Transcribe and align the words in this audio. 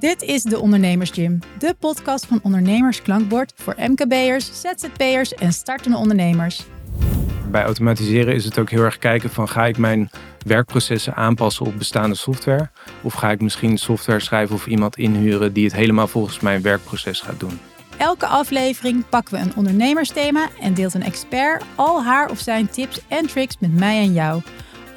Dit 0.00 0.22
is 0.22 0.42
de 0.42 0.58
Ondernemers 0.58 1.10
Gym, 1.10 1.38
de 1.58 1.74
podcast 1.78 2.26
van 2.26 2.40
Ondernemers 2.42 3.02
Klankbord 3.02 3.52
voor 3.56 3.74
MKB'ers, 3.78 4.60
ZZP'ers 4.60 5.34
en 5.34 5.52
startende 5.52 5.96
ondernemers. 5.96 6.62
Bij 7.50 7.62
automatiseren 7.62 8.34
is 8.34 8.44
het 8.44 8.58
ook 8.58 8.70
heel 8.70 8.82
erg 8.82 8.98
kijken 8.98 9.30
van 9.30 9.48
ga 9.48 9.66
ik 9.66 9.78
mijn 9.78 10.10
werkprocessen 10.46 11.14
aanpassen 11.14 11.66
op 11.66 11.78
bestaande 11.78 12.16
software? 12.16 12.70
Of 13.02 13.14
ga 13.14 13.30
ik 13.30 13.40
misschien 13.40 13.78
software 13.78 14.20
schrijven 14.20 14.54
of 14.54 14.66
iemand 14.66 14.96
inhuren 14.96 15.52
die 15.52 15.64
het 15.64 15.74
helemaal 15.74 16.08
volgens 16.08 16.40
mijn 16.40 16.62
werkproces 16.62 17.20
gaat 17.20 17.40
doen? 17.40 17.60
Elke 17.96 18.26
aflevering 18.26 19.08
pakken 19.08 19.34
we 19.34 19.40
een 19.40 19.56
ondernemersthema 19.56 20.48
en 20.60 20.74
deelt 20.74 20.94
een 20.94 21.02
expert 21.02 21.64
al 21.74 22.04
haar 22.04 22.30
of 22.30 22.38
zijn 22.38 22.68
tips 22.68 23.00
en 23.08 23.26
tricks 23.26 23.56
met 23.58 23.78
mij 23.78 23.98
en 23.98 24.12
jou. 24.12 24.42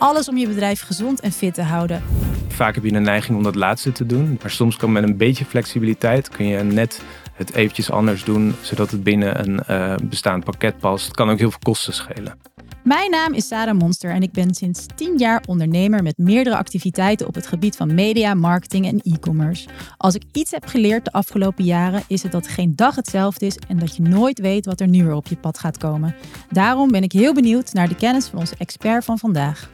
Alles 0.04 0.30
om 0.30 0.38
je 0.38 0.48
bedrijf 0.48 0.82
gezond 0.82 1.20
en 1.20 1.32
fit 1.32 1.54
te 1.54 1.62
houden. 1.62 2.04
Vaak 2.48 2.76
heb 2.76 2.84
je 2.84 2.94
een 2.94 3.04
neiging 3.04 3.38
om 3.38 3.44
dat 3.44 3.56
laatste 3.56 3.92
te 3.92 4.06
doen, 4.06 4.40
maar 4.42 4.52
soms 4.52 4.76
kan 4.76 4.92
met 4.92 5.04
een 5.04 5.18
beetje 5.18 5.46
flexibiliteit 5.46 6.30
kun 6.30 6.46
je 6.46 6.64
net 6.64 7.02
het 7.34 7.54
eventjes 7.54 7.92
anders 7.92 8.24
doen, 8.24 8.56
zodat 8.62 8.92
het 8.92 9.04
binnen 9.04 9.40
een 9.40 9.60
uh, 9.70 9.96
bestaand 10.10 10.44
pakket 10.44 10.78
past. 10.78 11.06
Het 11.06 11.16
kan 11.16 11.30
ook 11.30 11.38
heel 11.38 11.50
veel 11.50 11.60
kosten 11.60 11.94
schelen. 11.94 12.38
Mijn 12.84 13.12
naam 13.12 13.34
is 13.34 13.48
Sarah 13.48 13.78
Monster 13.78 14.12
en 14.12 14.22
ik 14.22 14.32
ben 14.32 14.54
sinds 14.54 14.86
10 14.96 15.18
jaar 15.18 15.44
ondernemer 15.48 16.04
met 16.04 16.18
meerdere 16.18 16.58
activiteiten 16.58 17.28
op 17.28 17.36
het 17.36 17.48
gebied 17.48 17.76
van 17.76 17.94
media, 17.94 18.34
marketing 18.34 18.86
en 18.86 19.00
e-commerce. 19.04 19.68
Als 19.98 20.16
ik 20.16 20.24
iets 20.32 20.52
heb 20.52 20.66
geleerd 20.66 21.06
de 21.06 21.12
afgelopen 21.12 21.64
jaren 21.64 22.04
is 22.08 22.24
het 22.24 22.32
dat 22.32 22.48
geen 22.48 22.76
dag 22.76 22.96
hetzelfde 22.96 23.46
is 23.46 23.58
en 23.68 23.80
dat 23.80 23.96
je 23.96 24.02
nooit 24.02 24.40
weet 24.40 24.66
wat 24.66 24.80
er 24.80 24.88
nu 24.88 25.04
weer 25.04 25.16
op 25.16 25.28
je 25.28 25.38
pad 25.38 25.60
gaat 25.60 25.78
komen. 25.78 26.16
Daarom 26.50 26.92
ben 26.92 27.04
ik 27.04 27.12
heel 27.12 27.34
benieuwd 27.34 27.74
naar 27.74 27.88
de 27.88 27.96
kennis 27.96 28.28
van 28.28 28.40
onze 28.40 28.56
expert 28.58 29.06
van 29.06 29.20
vandaag. 29.20 29.70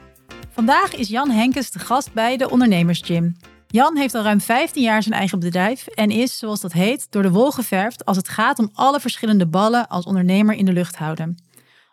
Vandaag 0.60 0.96
is 0.96 1.08
Jan 1.08 1.30
Henkes 1.30 1.72
de 1.72 1.80
gast 1.80 2.14
bij 2.14 2.38
de 2.38 2.50
Ondernemers 2.50 3.02
Gym. 3.06 3.36
Jan 3.68 3.98
heeft 3.98 4.16
al 4.16 4.24
ruim 4.24 4.42
15 4.42 4.84
jaar 4.84 5.04
zijn 5.04 5.16
eigen 5.16 5.40
bedrijf 5.40 5.88
en 5.88 6.10
is, 6.10 6.38
zoals 6.38 6.60
dat 6.60 6.72
heet, 6.72 7.12
door 7.12 7.22
de 7.22 7.32
wol 7.32 7.52
geverfd 7.52 8.06
als 8.06 8.18
het 8.18 8.30
gaat 8.30 8.60
om 8.60 8.70
alle 8.74 9.00
verschillende 9.00 9.48
ballen 9.48 9.88
als 9.88 10.06
ondernemer 10.06 10.56
in 10.56 10.66
de 10.66 10.74
lucht 10.74 10.96
houden. 10.96 11.38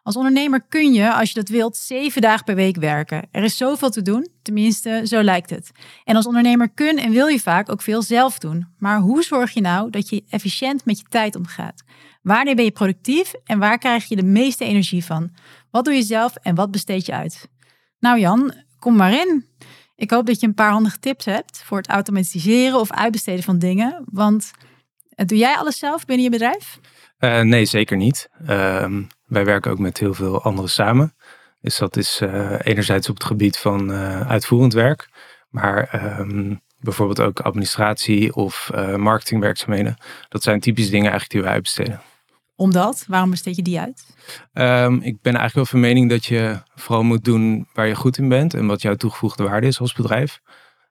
Als 0.03 0.17
ondernemer 0.17 0.63
kun 0.69 0.93
je, 0.93 1.13
als 1.13 1.29
je 1.29 1.35
dat 1.35 1.49
wilt, 1.49 1.77
zeven 1.77 2.23
dagen 2.23 2.45
per 2.45 2.55
week 2.55 2.77
werken. 2.77 3.29
Er 3.31 3.43
is 3.43 3.57
zoveel 3.57 3.91
te 3.91 4.03
doen, 4.03 4.29
tenminste, 4.43 5.03
zo 5.05 5.23
lijkt 5.23 5.51
het. 5.51 5.71
En 6.05 6.17
als 6.17 6.27
ondernemer 6.27 6.71
kun 6.71 6.97
en 6.99 7.13
wil 7.13 7.27
je 7.27 7.41
vaak 7.41 7.71
ook 7.71 7.83
veel 7.83 8.03
zelf 8.03 8.39
doen. 8.39 8.67
Maar 8.79 8.99
hoe 8.99 9.23
zorg 9.23 9.51
je 9.51 9.61
nou 9.61 9.91
dat 9.91 10.09
je 10.09 10.25
efficiënt 10.29 10.85
met 10.85 10.99
je 10.99 11.05
tijd 11.09 11.37
omgaat? 11.37 11.83
Wanneer 12.23 12.55
ben 12.55 12.65
je 12.65 12.71
productief 12.71 13.35
en 13.45 13.59
waar 13.59 13.79
krijg 13.79 14.05
je 14.05 14.17
de 14.17 14.23
meeste 14.23 14.65
energie 14.65 15.05
van? 15.05 15.31
Wat 15.71 15.85
doe 15.85 15.95
je 15.95 16.03
zelf 16.03 16.37
en 16.37 16.55
wat 16.55 16.71
besteed 16.71 17.07
je 17.07 17.13
uit? 17.13 17.49
Nou 17.99 18.19
Jan, 18.19 18.53
kom 18.79 18.97
maar 18.97 19.13
in. 19.13 19.47
Ik 19.97 20.11
hoop 20.11 20.27
dat 20.27 20.41
je 20.41 20.47
een 20.47 20.55
paar 20.55 20.71
handige 20.71 20.99
tips 20.99 21.25
hebt 21.25 21.63
voor 21.63 21.79
het 21.79 21.89
automatiseren 21.89 22.79
of 22.79 22.91
uitbesteden 22.91 23.45
van 23.45 23.59
dingen. 23.59 24.05
Want 24.13 24.51
eh, 25.09 25.27
doe 25.27 25.39
jij 25.39 25.57
alles 25.57 25.79
zelf 25.79 26.05
binnen 26.05 26.25
je 26.25 26.31
bedrijf? 26.31 26.79
Uh, 27.19 27.41
nee, 27.41 27.65
zeker 27.65 27.97
niet. 27.97 28.29
Uh, 28.43 28.87
wij 29.27 29.45
werken 29.45 29.71
ook 29.71 29.79
met 29.79 29.99
heel 29.99 30.15
veel 30.15 30.43
anderen 30.43 30.71
samen. 30.71 31.15
Dus 31.61 31.79
dat 31.79 31.97
is 31.97 32.21
uh, 32.23 32.57
enerzijds 32.63 33.09
op 33.09 33.15
het 33.15 33.25
gebied 33.25 33.59
van 33.59 33.93
uitvoerend 34.27 34.73
werk, 34.73 35.09
maar 35.49 36.05
um, 36.21 36.61
bijvoorbeeld 36.81 37.21
ook 37.21 37.41
administratie 37.41 38.35
of 38.35 38.71
marketingwerkzaamheden. 38.97 39.97
Dat 40.29 40.43
zijn 40.43 40.61
typische 40.61 40.91
dingen 40.91 41.11
eigenlijk 41.11 41.33
die 41.33 41.43
wij 41.43 41.53
uitbesteden 41.53 42.01
omdat? 42.57 43.05
Waarom 43.09 43.31
besteed 43.31 43.57
je 43.57 43.63
die 43.63 43.81
uit? 43.81 44.07
Um, 44.53 44.95
ik 44.95 45.23
ben 45.23 45.35
eigenlijk 45.35 45.55
wel 45.55 45.65
van 45.65 45.81
mening 45.81 46.11
dat 46.11 46.25
je 46.25 46.63
vooral 46.75 47.05
moet 47.05 47.25
doen 47.25 47.67
waar 47.75 47.87
je 47.87 47.95
goed 47.95 48.19
in 48.19 48.29
bent 48.29 48.55
en 48.55 48.67
wat 48.67 48.83
jouw 48.83 48.95
toegevoegde 48.95 49.43
waarde 49.43 49.67
is 49.67 49.81
als 49.81 49.93
bedrijf. 49.93 50.41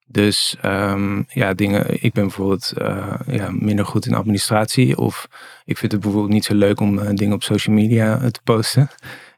Dus 0.07 0.55
um, 0.65 1.25
ja, 1.29 1.53
dingen. 1.53 2.03
Ik 2.03 2.13
ben 2.13 2.23
bijvoorbeeld 2.23 2.73
uh, 2.77 3.13
ja, 3.27 3.49
minder 3.51 3.85
goed 3.85 4.05
in 4.05 4.13
administratie. 4.13 4.97
Of 4.97 5.27
ik 5.65 5.77
vind 5.77 5.91
het 5.91 6.01
bijvoorbeeld 6.01 6.33
niet 6.33 6.45
zo 6.45 6.55
leuk 6.55 6.79
om 6.79 6.97
uh, 6.97 7.09
dingen 7.13 7.33
op 7.33 7.43
social 7.43 7.75
media 7.75 8.21
uh, 8.21 8.27
te 8.27 8.39
posten. 8.43 8.89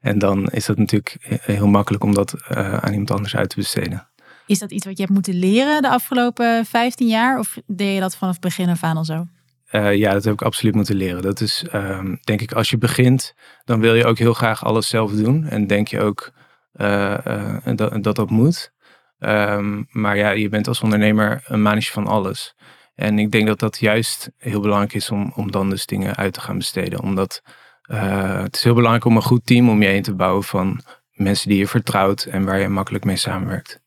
En 0.01 0.19
dan 0.19 0.47
is 0.47 0.65
dat 0.65 0.77
natuurlijk 0.77 1.17
heel 1.41 1.67
makkelijk 1.67 2.03
om 2.03 2.13
dat 2.13 2.43
aan 2.53 2.91
iemand 2.91 3.11
anders 3.11 3.35
uit 3.35 3.49
te 3.49 3.55
besteden. 3.55 4.07
Is 4.45 4.59
dat 4.59 4.71
iets 4.71 4.85
wat 4.85 4.97
je 4.97 5.03
hebt 5.03 5.13
moeten 5.13 5.33
leren 5.33 5.81
de 5.81 5.89
afgelopen 5.89 6.65
15 6.65 7.07
jaar? 7.07 7.39
Of 7.39 7.57
deed 7.65 7.93
je 7.93 7.99
dat 7.99 8.17
vanaf 8.17 8.39
begin 8.39 8.69
af 8.69 8.83
aan 8.83 8.97
al 8.97 9.05
zo? 9.05 9.25
Uh, 9.71 9.95
ja, 9.95 10.13
dat 10.13 10.23
heb 10.23 10.33
ik 10.33 10.41
absoluut 10.41 10.75
moeten 10.75 10.95
leren. 10.95 11.21
Dat 11.21 11.41
is, 11.41 11.65
um, 11.73 12.19
denk 12.23 12.41
ik, 12.41 12.51
als 12.51 12.69
je 12.69 12.77
begint, 12.77 13.33
dan 13.63 13.79
wil 13.79 13.95
je 13.95 14.05
ook 14.05 14.17
heel 14.17 14.33
graag 14.33 14.65
alles 14.65 14.87
zelf 14.87 15.11
doen. 15.11 15.45
En 15.45 15.67
denk 15.67 15.87
je 15.87 16.01
ook 16.01 16.31
uh, 16.73 17.17
uh, 17.27 17.75
dat, 17.75 18.03
dat 18.03 18.15
dat 18.15 18.29
moet. 18.29 18.71
Um, 19.19 19.87
maar 19.89 20.17
ja, 20.17 20.29
je 20.29 20.49
bent 20.49 20.67
als 20.67 20.81
ondernemer 20.81 21.43
een 21.45 21.61
manager 21.61 21.93
van 21.93 22.07
alles. 22.07 22.55
En 22.95 23.19
ik 23.19 23.31
denk 23.31 23.47
dat 23.47 23.59
dat 23.59 23.79
juist 23.79 24.31
heel 24.37 24.61
belangrijk 24.61 24.93
is 24.93 25.11
om, 25.11 25.31
om 25.35 25.51
dan 25.51 25.69
dus 25.69 25.85
dingen 25.85 26.15
uit 26.15 26.33
te 26.33 26.41
gaan 26.41 26.57
besteden. 26.57 27.01
Omdat 27.01 27.41
het 27.87 28.55
is 28.55 28.63
heel 28.63 28.73
belangrijk 28.73 29.05
om 29.05 29.15
een 29.15 29.21
goed 29.21 29.45
team 29.45 29.69
om 29.69 29.81
je 29.81 29.87
heen 29.87 30.01
te 30.01 30.15
bouwen 30.15 30.43
van 30.43 30.81
mensen 31.11 31.49
die 31.49 31.57
je 31.57 31.67
vertrouwt 31.67 32.23
en 32.23 32.45
waar 32.45 32.59
je 32.59 32.67
makkelijk 32.67 33.03
mee 33.03 33.15
samenwerkt. 33.15 33.81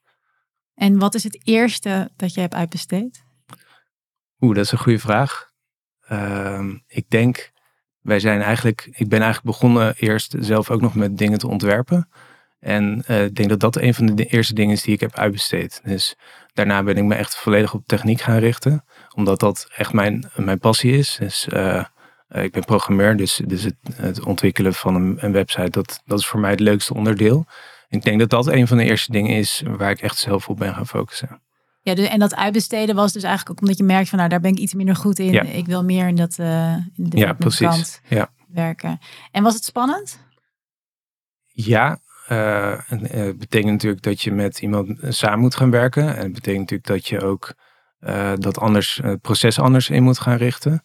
En 0.74 0.98
wat 0.98 1.14
is 1.14 1.24
het 1.24 1.41
eerste 1.44 2.10
dat 2.16 2.34
je 2.34 2.41
hebt 2.41 2.54
uitbesteed? 2.54 3.24
Oeh, 4.41 4.54
dat 4.54 4.64
is 4.64 4.72
een 4.72 4.78
goede 4.78 4.98
vraag. 4.98 5.50
Uh, 6.12 6.69
ik 6.87 7.04
denk, 7.09 7.50
wij 8.00 8.21
zijn 8.21 8.43
eigenlijk, 8.43 8.88
ik 8.91 9.09
ben 9.09 9.21
eigenlijk 9.21 9.59
begonnen 9.59 9.94
eerst 9.97 10.34
zelf 10.38 10.71
ook 10.71 10.81
nog 10.81 10.94
met 10.94 11.19
dingen 11.19 11.38
te 11.38 11.48
ontwerpen. 11.48 12.09
En 12.60 13.04
uh, 13.09 13.25
ik 13.25 13.34
denk 13.34 13.48
dat 13.48 13.60
dat 13.60 13.76
een 13.76 13.94
van 13.94 14.06
de 14.06 14.25
eerste 14.25 14.54
dingen 14.54 14.75
is 14.75 14.82
die 14.82 14.94
ik 14.94 15.00
heb 15.00 15.16
uitbesteed. 15.16 15.81
Dus 15.84 16.16
daarna 16.53 16.82
ben 16.82 16.97
ik 16.97 17.04
me 17.04 17.15
echt 17.15 17.37
volledig 17.37 17.75
op 17.75 17.82
techniek 17.87 18.21
gaan 18.21 18.38
richten. 18.38 18.84
Omdat 19.15 19.41
dat 19.41 19.69
echt 19.76 19.93
mijn, 19.93 20.31
mijn 20.34 20.59
passie 20.59 20.93
is. 20.93 21.16
Dus 21.21 21.47
uh, 21.53 21.84
ik 22.31 22.53
ben 22.53 22.65
programmeur, 22.65 23.16
dus, 23.16 23.41
dus 23.47 23.62
het, 23.62 23.77
het 23.94 24.25
ontwikkelen 24.25 24.75
van 24.75 24.94
een, 24.94 25.16
een, 25.25 25.32
website, 25.32 25.71
dat, 25.71 26.03
dat 26.04 26.19
is 26.19 26.27
voor 26.27 26.41
mij 26.41 26.50
het 26.50 26.60
leukste 26.60 26.94
onderdeel. 26.94 27.47
Ik 27.88 28.03
denk 28.03 28.19
dat 28.19 28.31
dat 28.31 28.47
een 28.47 28.66
van 28.66 28.77
de 28.77 28.84
eerste 28.84 29.12
dingen 29.12 29.37
is 29.37 29.62
waar 29.66 29.91
ik 29.91 30.00
echt 30.00 30.19
zelf 30.19 30.48
op 30.48 30.59
ben 30.59 30.75
gaan 30.75 30.87
focussen. 30.87 31.41
Ja, 31.82 31.94
en 31.94 32.18
dat 32.18 32.34
uitbesteden 32.34 32.94
was 32.94 33.12
dus 33.12 33.22
eigenlijk 33.22 33.50
ook 33.50 33.60
omdat 33.60 33.78
je 33.78 33.84
merkt 33.84 34.08
van 34.08 34.18
nou 34.18 34.30
daar 34.30 34.41
ben 34.41 34.52
ik 34.52 34.58
iets 34.58 34.74
minder 34.74 34.96
goed 34.96 35.18
in. 35.18 35.32
Ja. 35.32 35.42
Ik 35.42 35.66
wil 35.66 35.84
meer 35.84 36.08
in 36.08 36.14
dat 36.14 36.36
uh, 36.38 36.74
in 36.74 36.91
de 36.94 37.16
ja, 37.16 37.32
precies. 37.32 38.00
Ja. 38.08 38.30
werken. 38.48 38.98
En 39.30 39.42
was 39.42 39.54
het 39.54 39.64
spannend? 39.64 40.20
Ja, 41.46 41.98
uh, 42.28 42.78
het 42.86 43.38
betekent 43.38 43.72
natuurlijk 43.72 44.02
dat 44.02 44.22
je 44.22 44.32
met 44.32 44.60
iemand 44.60 44.98
samen 45.08 45.38
moet 45.38 45.54
gaan 45.54 45.70
werken. 45.70 46.16
En 46.16 46.22
het 46.22 46.32
betekent 46.32 46.70
natuurlijk 46.70 46.86
dat 46.88 47.06
je 47.06 47.20
ook 47.20 47.54
uh, 48.00 48.32
dat 48.34 48.58
anders, 48.58 49.00
het 49.02 49.20
proces 49.20 49.58
anders 49.58 49.91
in 49.91 50.02
moet 50.02 50.18
gaan 50.18 50.36
richten. 50.36 50.84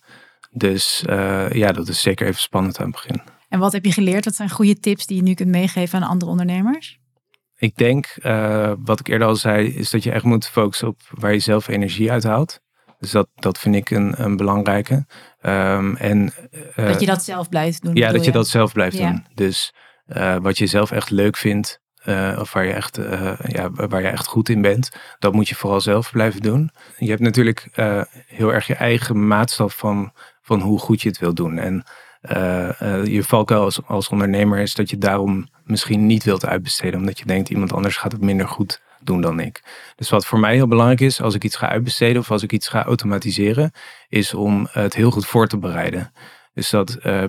Dus 0.52 1.04
ja, 1.52 1.72
dat 1.72 1.88
is 1.88 2.02
zeker 2.02 2.28
even 2.28 2.42
spannend 2.42 2.80
aan 2.80 2.86
het 2.86 2.96
begin. 2.96 3.22
En 3.50 3.60
wat 3.60 3.72
heb 3.72 3.86
je 3.86 3.92
geleerd? 3.92 4.26
Wat 4.26 4.36
zijn 4.36 4.50
goede 4.50 4.80
tips 4.80 5.06
die 5.06 5.18
je 5.18 5.24
nu 5.24 5.34
kunt 5.34 5.50
meegeven 5.50 6.02
aan 6.02 6.10
andere 6.10 6.32
ondernemers? 6.32 7.00
Ik 7.58 7.76
denk, 7.76 8.16
uh, 8.22 8.72
wat 8.78 9.00
ik 9.00 9.08
eerder 9.08 9.28
al 9.28 9.36
zei, 9.36 9.76
is 9.76 9.90
dat 9.90 10.04
je 10.04 10.12
echt 10.12 10.24
moet 10.24 10.48
focussen 10.48 10.88
op 10.88 11.02
waar 11.10 11.34
je 11.34 11.40
zelf 11.40 11.68
energie 11.68 12.12
uit 12.12 12.24
haalt. 12.24 12.60
Dus 13.00 13.12
dat, 13.12 13.28
dat 13.36 13.60
vind 13.60 13.76
ik 13.76 13.90
een, 13.90 14.24
een 14.24 14.38
belangrijke. 14.38 15.06
Um, 15.42 15.96
en, 15.96 16.34
uh, 16.76 16.88
dat 16.88 17.00
je 17.00 17.06
dat 17.06 17.24
zelf 17.24 17.50
blijft 17.50 17.84
doen. 17.84 17.96
Ja, 17.96 18.12
dat 18.12 18.26
je, 18.26 18.32
dat 18.32 18.48
zelf 18.48 18.74
blijft 18.74 18.98
doen. 18.98 19.26
Dus 19.34 19.74
uh, 20.08 20.36
wat 20.36 20.58
je 20.58 20.66
zelf 20.66 20.92
echt 20.92 21.10
leuk 21.10 21.38
vindt, 21.38 21.84
of 22.38 22.54
waar 22.54 22.66
je, 22.66 22.74
echt, 22.74 23.00
ja, 23.48 23.72
waar 23.72 24.02
je 24.02 24.08
echt 24.08 24.28
goed 24.28 24.50
in 24.50 24.62
bent, 24.62 24.92
dat 25.20 25.34
moet 25.34 25.50
je 25.50 25.56
vooral 25.56 25.82
zelf 25.82 26.12
blijven 26.12 26.42
doen. 26.42 26.72
Je 26.98 27.10
hebt 27.10 27.22
natuurlijk 27.22 27.70
heel 28.28 28.54
erg 28.54 28.68
je 28.68 28.76
eigen 28.76 29.28
maatstaf 29.28 29.78
van, 29.78 30.14
van 30.42 30.62
hoe 30.62 30.80
goed 30.80 31.02
je 31.02 31.10
het 31.10 31.20
wil 31.20 31.34
doen. 31.34 31.58
En 31.58 31.84
je 33.04 33.24
valkuil 33.24 33.72
als 33.86 34.10
ondernemer 34.10 34.60
is 34.60 34.74
dat 34.74 34.90
je 34.90 34.98
daarom 34.98 35.48
misschien 35.64 36.06
niet 36.06 36.24
wilt 36.24 36.46
uitbesteden, 36.46 37.00
omdat 37.00 37.20
je 37.20 37.26
denkt 37.26 37.50
iemand 37.50 37.74
anders 37.74 37.98
gaat 37.98 38.12
het 38.12 38.22
minder 38.22 38.48
goed 38.48 38.82
doen 39.02 39.22
dan 39.22 39.40
ik. 39.40 39.64
Dus 39.96 40.10
wat 40.10 40.26
voor 40.26 40.40
mij 40.40 40.54
heel 40.54 40.68
belangrijk 40.68 41.02
is 41.02 41.22
als 41.22 41.36
ik 41.36 41.44
iets 41.44 41.56
ga 41.56 41.70
uitbesteden 41.70 42.22
of 42.22 42.32
als 42.32 42.44
ik 42.44 42.52
iets 42.52 42.68
ga 42.68 42.84
automatiseren, 42.84 43.72
is 44.10 44.34
om 44.34 44.68
het 44.72 44.94
heel 44.94 45.12
goed 45.12 45.26
voor 45.26 45.48
te 45.48 45.58
bereiden. 45.58 46.12
Dus 46.56 46.70
dat 46.70 46.98
uh, 47.04 47.24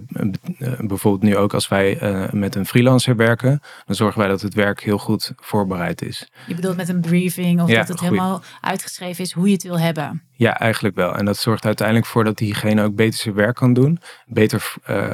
bijvoorbeeld 0.79 1.23
nu 1.23 1.37
ook 1.37 1.55
als 1.55 1.69
wij 1.69 2.03
uh, 2.03 2.31
met 2.31 2.55
een 2.55 2.67
freelancer 2.67 3.17
werken, 3.17 3.61
dan 3.87 3.97
zorgen 3.97 4.21
wij 4.21 4.29
dat 4.29 4.41
het 4.41 4.55
werk 4.55 4.81
heel 4.81 4.99
goed 4.99 5.33
voorbereid 5.37 6.03
is. 6.03 6.29
Je 6.47 6.55
bedoelt 6.55 6.77
met 6.77 6.89
een 6.89 7.01
briefing 7.01 7.63
of 7.63 7.71
dat 7.71 7.89
het 7.89 8.01
helemaal 8.01 8.43
uitgeschreven 8.61 9.25
is 9.25 9.33
hoe 9.33 9.47
je 9.47 9.53
het 9.53 9.63
wil 9.63 9.79
hebben? 9.79 10.23
Ja, 10.33 10.59
eigenlijk 10.59 10.95
wel. 10.95 11.15
En 11.15 11.25
dat 11.25 11.37
zorgt 11.37 11.65
uiteindelijk 11.65 12.07
voor 12.07 12.25
dat 12.25 12.37
diegene 12.37 12.83
ook 12.83 12.95
beter 12.95 13.19
zijn 13.19 13.35
werk 13.35 13.55
kan 13.55 13.73
doen. 13.73 14.01
Beter 14.27 14.75
uh, 14.91 15.13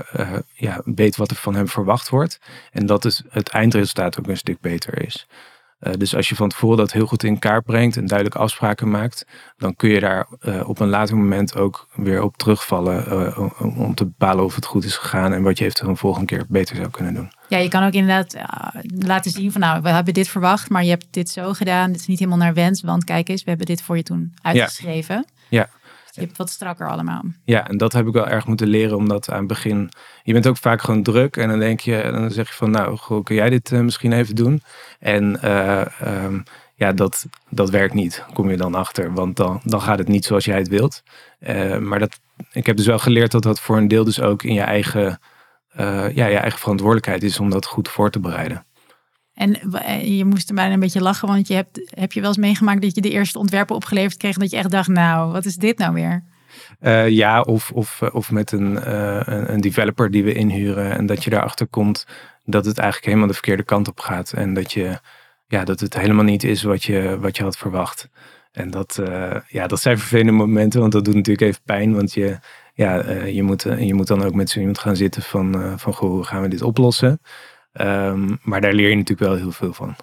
ja, 0.52 0.80
weet 0.84 1.16
wat 1.16 1.30
er 1.30 1.36
van 1.36 1.54
hem 1.54 1.68
verwacht 1.68 2.08
wordt. 2.08 2.40
En 2.72 2.86
dat 2.86 3.04
is 3.04 3.22
het 3.30 3.48
eindresultaat 3.48 4.18
ook 4.18 4.26
een 4.26 4.36
stuk 4.36 4.60
beter 4.60 5.02
is. 5.02 5.26
Uh, 5.82 5.92
dus 5.98 6.16
als 6.16 6.28
je 6.28 6.34
van 6.34 6.48
tevoren 6.48 6.76
dat 6.76 6.92
heel 6.92 7.06
goed 7.06 7.22
in 7.22 7.38
kaart 7.38 7.64
brengt 7.64 7.96
en 7.96 8.06
duidelijke 8.06 8.42
afspraken 8.42 8.90
maakt, 8.90 9.26
dan 9.56 9.76
kun 9.76 9.88
je 9.88 10.00
daar 10.00 10.26
uh, 10.40 10.68
op 10.68 10.80
een 10.80 10.88
later 10.88 11.16
moment 11.16 11.56
ook 11.56 11.88
weer 11.94 12.22
op 12.22 12.36
terugvallen 12.36 13.04
uh, 13.12 13.78
om 13.78 13.94
te 13.94 14.04
bepalen 14.04 14.44
of 14.44 14.54
het 14.54 14.64
goed 14.64 14.84
is 14.84 14.96
gegaan 14.96 15.32
en 15.32 15.42
wat 15.42 15.58
je 15.58 15.64
eventueel 15.64 15.90
een 15.90 15.96
volgende 15.96 16.26
keer 16.26 16.44
beter 16.48 16.76
zou 16.76 16.90
kunnen 16.90 17.14
doen. 17.14 17.32
Ja, 17.48 17.58
je 17.58 17.68
kan 17.68 17.84
ook 17.84 17.92
inderdaad 17.92 18.36
laten 18.98 19.30
zien 19.30 19.52
van 19.52 19.60
nou, 19.60 19.82
we 19.82 19.88
hebben 19.88 20.14
dit 20.14 20.28
verwacht, 20.28 20.70
maar 20.70 20.84
je 20.84 20.90
hebt 20.90 21.06
dit 21.10 21.30
zo 21.30 21.52
gedaan. 21.52 21.92
Dit 21.92 22.00
is 22.00 22.06
niet 22.06 22.18
helemaal 22.18 22.40
naar 22.40 22.54
wens, 22.54 22.82
want 22.82 23.04
kijk 23.04 23.28
eens, 23.28 23.42
we 23.42 23.48
hebben 23.48 23.66
dit 23.66 23.82
voor 23.82 23.96
je 23.96 24.02
toen 24.02 24.34
uitgeschreven. 24.42 25.24
Ja. 25.48 25.58
ja. 25.58 25.68
Je 26.14 26.20
hebt 26.20 26.36
wat 26.36 26.50
strakker 26.50 26.88
allemaal. 26.88 27.22
Ja, 27.44 27.68
en 27.68 27.76
dat 27.76 27.92
heb 27.92 28.06
ik 28.06 28.12
wel 28.12 28.28
erg 28.28 28.46
moeten 28.46 28.66
leren, 28.66 28.96
omdat 28.96 29.30
aan 29.30 29.38
het 29.38 29.46
begin... 29.46 29.90
Je 30.22 30.32
bent 30.32 30.46
ook 30.46 30.56
vaak 30.56 30.82
gewoon 30.82 31.02
druk 31.02 31.36
en 31.36 31.48
dan 31.48 31.58
denk 31.58 31.80
je, 31.80 32.08
dan 32.12 32.30
zeg 32.30 32.48
je 32.48 32.54
van, 32.54 32.70
nou, 32.70 32.96
goh, 32.96 33.24
kun 33.24 33.34
jij 33.34 33.50
dit 33.50 33.70
misschien 33.70 34.12
even 34.12 34.34
doen? 34.34 34.62
En 34.98 35.42
ehm, 35.42 36.40
ja, 36.74 36.92
dat, 36.92 37.26
dat 37.48 37.70
werkt 37.70 37.94
niet, 37.94 38.24
kom 38.32 38.50
je 38.50 38.56
dan 38.56 38.74
achter. 38.74 39.12
Want 39.12 39.36
dan, 39.36 39.60
dan 39.64 39.80
gaat 39.80 39.98
het 39.98 40.08
niet 40.08 40.24
zoals 40.24 40.44
jij 40.44 40.58
het 40.58 40.68
wilt. 40.68 41.02
maar 41.80 41.98
dat, 41.98 42.20
ik 42.52 42.66
heb 42.66 42.76
dus 42.76 42.86
wel 42.86 42.98
geleerd 42.98 43.30
dat 43.30 43.42
dat 43.42 43.60
voor 43.60 43.76
een 43.76 43.88
deel 43.88 44.04
dus 44.04 44.20
ook 44.20 44.42
in 44.42 44.54
je 44.54 44.60
eigen, 44.60 45.20
ja, 46.14 46.26
je 46.26 46.38
eigen 46.38 46.58
verantwoordelijkheid 46.58 47.22
is 47.22 47.40
om 47.40 47.50
dat 47.50 47.66
goed 47.66 47.88
voor 47.88 48.10
te 48.10 48.20
bereiden. 48.20 48.64
En 49.34 49.60
eh, 49.72 50.16
je 50.18 50.24
moest 50.24 50.48
er 50.48 50.54
bijna 50.54 50.74
een 50.74 50.80
beetje 50.80 51.02
lachen, 51.02 51.28
want 51.28 51.48
je 51.48 51.54
hebt, 51.54 51.92
heb 51.94 52.12
je 52.12 52.20
wel 52.20 52.28
eens 52.28 52.38
meegemaakt 52.38 52.82
dat 52.82 52.94
je 52.94 53.00
de 53.00 53.10
eerste 53.10 53.38
ontwerpen 53.38 53.76
opgeleverd 53.76 54.16
kreeg 54.16 54.34
en 54.34 54.40
dat 54.40 54.50
je 54.50 54.56
echt 54.56 54.70
dacht, 54.70 54.88
nou, 54.88 55.32
wat 55.32 55.44
is 55.44 55.56
dit 55.56 55.78
nou 55.78 55.94
weer? 55.94 56.24
Uh, 56.80 57.08
ja, 57.08 57.40
of, 57.40 57.70
of, 57.70 58.02
of 58.02 58.30
met 58.30 58.52
een, 58.52 58.90
een 59.52 59.60
developer 59.60 60.10
die 60.10 60.24
we 60.24 60.32
inhuren 60.32 60.96
en 60.96 61.06
dat 61.06 61.24
je 61.24 61.30
daarachter 61.30 61.66
komt 61.66 62.06
dat 62.44 62.64
het 62.64 62.78
eigenlijk 62.78 63.06
helemaal 63.06 63.28
de 63.28 63.34
verkeerde 63.34 63.62
kant 63.62 63.88
op 63.88 64.00
gaat 64.00 64.32
en 64.32 64.54
dat, 64.54 64.72
je, 64.72 65.00
ja, 65.46 65.64
dat 65.64 65.80
het 65.80 65.94
helemaal 65.94 66.24
niet 66.24 66.44
is 66.44 66.62
wat 66.62 66.84
je, 66.84 67.18
wat 67.20 67.36
je 67.36 67.42
had 67.42 67.56
verwacht. 67.56 68.08
En 68.52 68.70
dat, 68.70 69.02
ja, 69.48 69.66
dat 69.66 69.80
zijn 69.80 69.98
vervelende 69.98 70.32
momenten, 70.32 70.80
want 70.80 70.92
dat 70.92 71.04
doet 71.04 71.14
natuurlijk 71.14 71.46
even 71.46 71.62
pijn, 71.64 71.94
want 71.94 72.12
je, 72.14 72.38
ja, 72.74 73.14
je, 73.24 73.42
moet, 73.42 73.62
je 73.78 73.94
moet 73.94 74.06
dan 74.06 74.22
ook 74.22 74.34
met 74.34 74.50
zo 74.50 74.58
iemand 74.58 74.78
gaan 74.78 74.96
zitten 74.96 75.22
van, 75.22 75.78
van 75.78 75.94
goh, 75.94 76.10
hoe 76.10 76.24
gaan 76.24 76.42
we 76.42 76.48
dit 76.48 76.62
oplossen? 76.62 77.20
Um, 77.80 78.38
maar 78.42 78.60
daar 78.60 78.72
leer 78.72 78.88
je 78.88 78.96
natuurlijk 78.96 79.28
wel 79.28 79.38
heel 79.38 79.52
veel 79.52 79.72
van. 79.72 79.96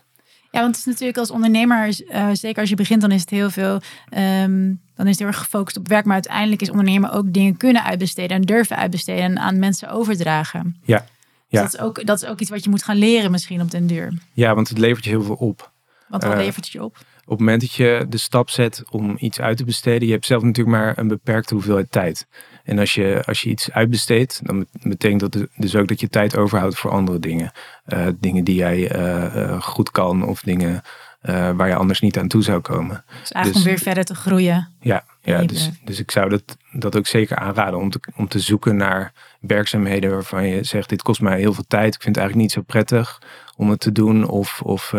Ja, 0.51 0.60
want 0.60 0.75
het 0.75 0.77
is 0.77 0.86
natuurlijk 0.86 1.18
als 1.18 1.31
ondernemer, 1.31 1.88
uh, 1.88 2.30
zeker 2.33 2.60
als 2.60 2.69
je 2.69 2.75
begint, 2.75 3.01
dan 3.01 3.12
is 3.12 3.21
het 3.21 3.30
heel 3.30 3.50
veel. 3.50 3.81
Um, 4.18 4.81
dan 4.95 5.06
is 5.06 5.12
het 5.12 5.19
heel 5.19 5.27
erg 5.27 5.38
gefocust 5.38 5.77
op 5.77 5.88
werk. 5.88 6.06
Maar 6.06 6.13
uiteindelijk 6.13 6.62
is 6.62 6.69
ondernemen 6.69 7.12
ook 7.12 7.33
dingen 7.33 7.57
kunnen 7.57 7.83
uitbesteden 7.83 8.38
en 8.38 8.42
durven 8.42 8.75
uitbesteden 8.75 9.24
en 9.24 9.39
aan 9.39 9.60
mensen 9.60 9.89
overdragen. 9.89 10.77
Ja. 10.83 10.98
Dus 10.98 11.07
ja. 11.48 11.62
dat, 11.62 11.74
is 11.74 11.80
ook, 11.80 12.06
dat 12.06 12.21
is 12.21 12.30
ook 12.30 12.39
iets 12.39 12.50
wat 12.50 12.63
je 12.63 12.69
moet 12.69 12.83
gaan 12.83 12.98
leren 12.98 13.31
misschien 13.31 13.62
op 13.62 13.71
den 13.71 13.88
duur. 13.88 14.13
Ja, 14.33 14.56
want 14.56 14.69
het 14.69 14.77
levert 14.77 15.04
je 15.04 15.10
heel 15.10 15.24
veel 15.24 15.36
op. 15.36 15.71
Wat 16.07 16.24
uh, 16.24 16.36
levert 16.36 16.56
het 16.56 16.69
je 16.69 16.83
op? 16.83 16.98
Op 17.25 17.38
het 17.38 17.39
moment 17.39 17.62
dat 17.62 17.74
je 17.74 18.06
de 18.10 18.18
stap 18.18 18.50
zet 18.50 18.83
om 18.89 19.16
iets 19.19 19.39
uit 19.39 19.57
te 19.57 19.63
besteden, 19.63 20.07
je 20.07 20.13
hebt 20.13 20.25
zelf 20.25 20.44
natuurlijk 20.44 20.77
maar 20.77 20.98
een 20.98 21.07
beperkte 21.07 21.54
hoeveelheid 21.54 21.92
tijd. 21.92 22.27
En 22.69 22.80
als 22.80 22.94
je, 22.94 23.21
als 23.25 23.42
je 23.42 23.50
iets 23.50 23.71
uitbesteedt, 23.71 24.39
dan 24.44 24.66
betekent 24.81 25.19
dat 25.19 25.48
dus 25.56 25.75
ook 25.75 25.88
dat 25.88 26.00
je 26.00 26.10
tijd 26.10 26.38
overhoudt 26.38 26.77
voor 26.77 26.92
andere 26.92 27.19
dingen. 27.19 27.51
Uh, 27.88 28.07
dingen 28.19 28.44
die 28.44 28.56
jij 28.56 28.95
uh, 28.95 29.62
goed 29.62 29.92
kan 29.92 30.25
of 30.25 30.42
dingen 30.42 30.81
waar 31.56 31.68
je 31.68 31.75
anders 31.75 32.00
niet 32.00 32.18
aan 32.18 32.27
toe 32.27 32.44
zou 32.44 32.60
komen. 32.60 33.04
Dus 33.19 33.31
eigenlijk 33.31 33.54
dus, 33.54 33.56
om 33.56 33.63
weer 33.63 33.80
verder 33.80 34.04
te 34.04 34.16
groeien. 34.16 34.68
Ja, 34.80 35.04
ja 35.21 35.44
dus, 35.44 35.69
dus 35.83 36.00
ik 36.00 36.12
zou 36.12 36.30
dat, 36.30 36.57
dat 36.71 36.95
ook 36.98 37.07
zeker 37.07 37.38
aanraden 37.38 37.80
om 37.80 37.89
te, 37.89 38.00
om 38.16 38.27
te 38.27 38.39
zoeken 38.39 38.75
naar 38.75 39.13
werkzaamheden 39.39 40.12
waarvan 40.12 40.48
je 40.48 40.63
zegt, 40.63 40.89
dit 40.89 41.01
kost 41.01 41.21
mij 41.21 41.39
heel 41.39 41.54
veel 41.54 41.66
tijd. 41.68 41.95
Ik 41.95 42.01
vind 42.01 42.16
het 42.16 42.24
eigenlijk 42.25 42.48
niet 42.48 42.66
zo 42.66 42.71
prettig 42.71 43.21
om 43.56 43.69
het 43.69 43.80
te 43.80 43.92
doen. 43.92 44.27
Of, 44.27 44.62
of 44.62 44.92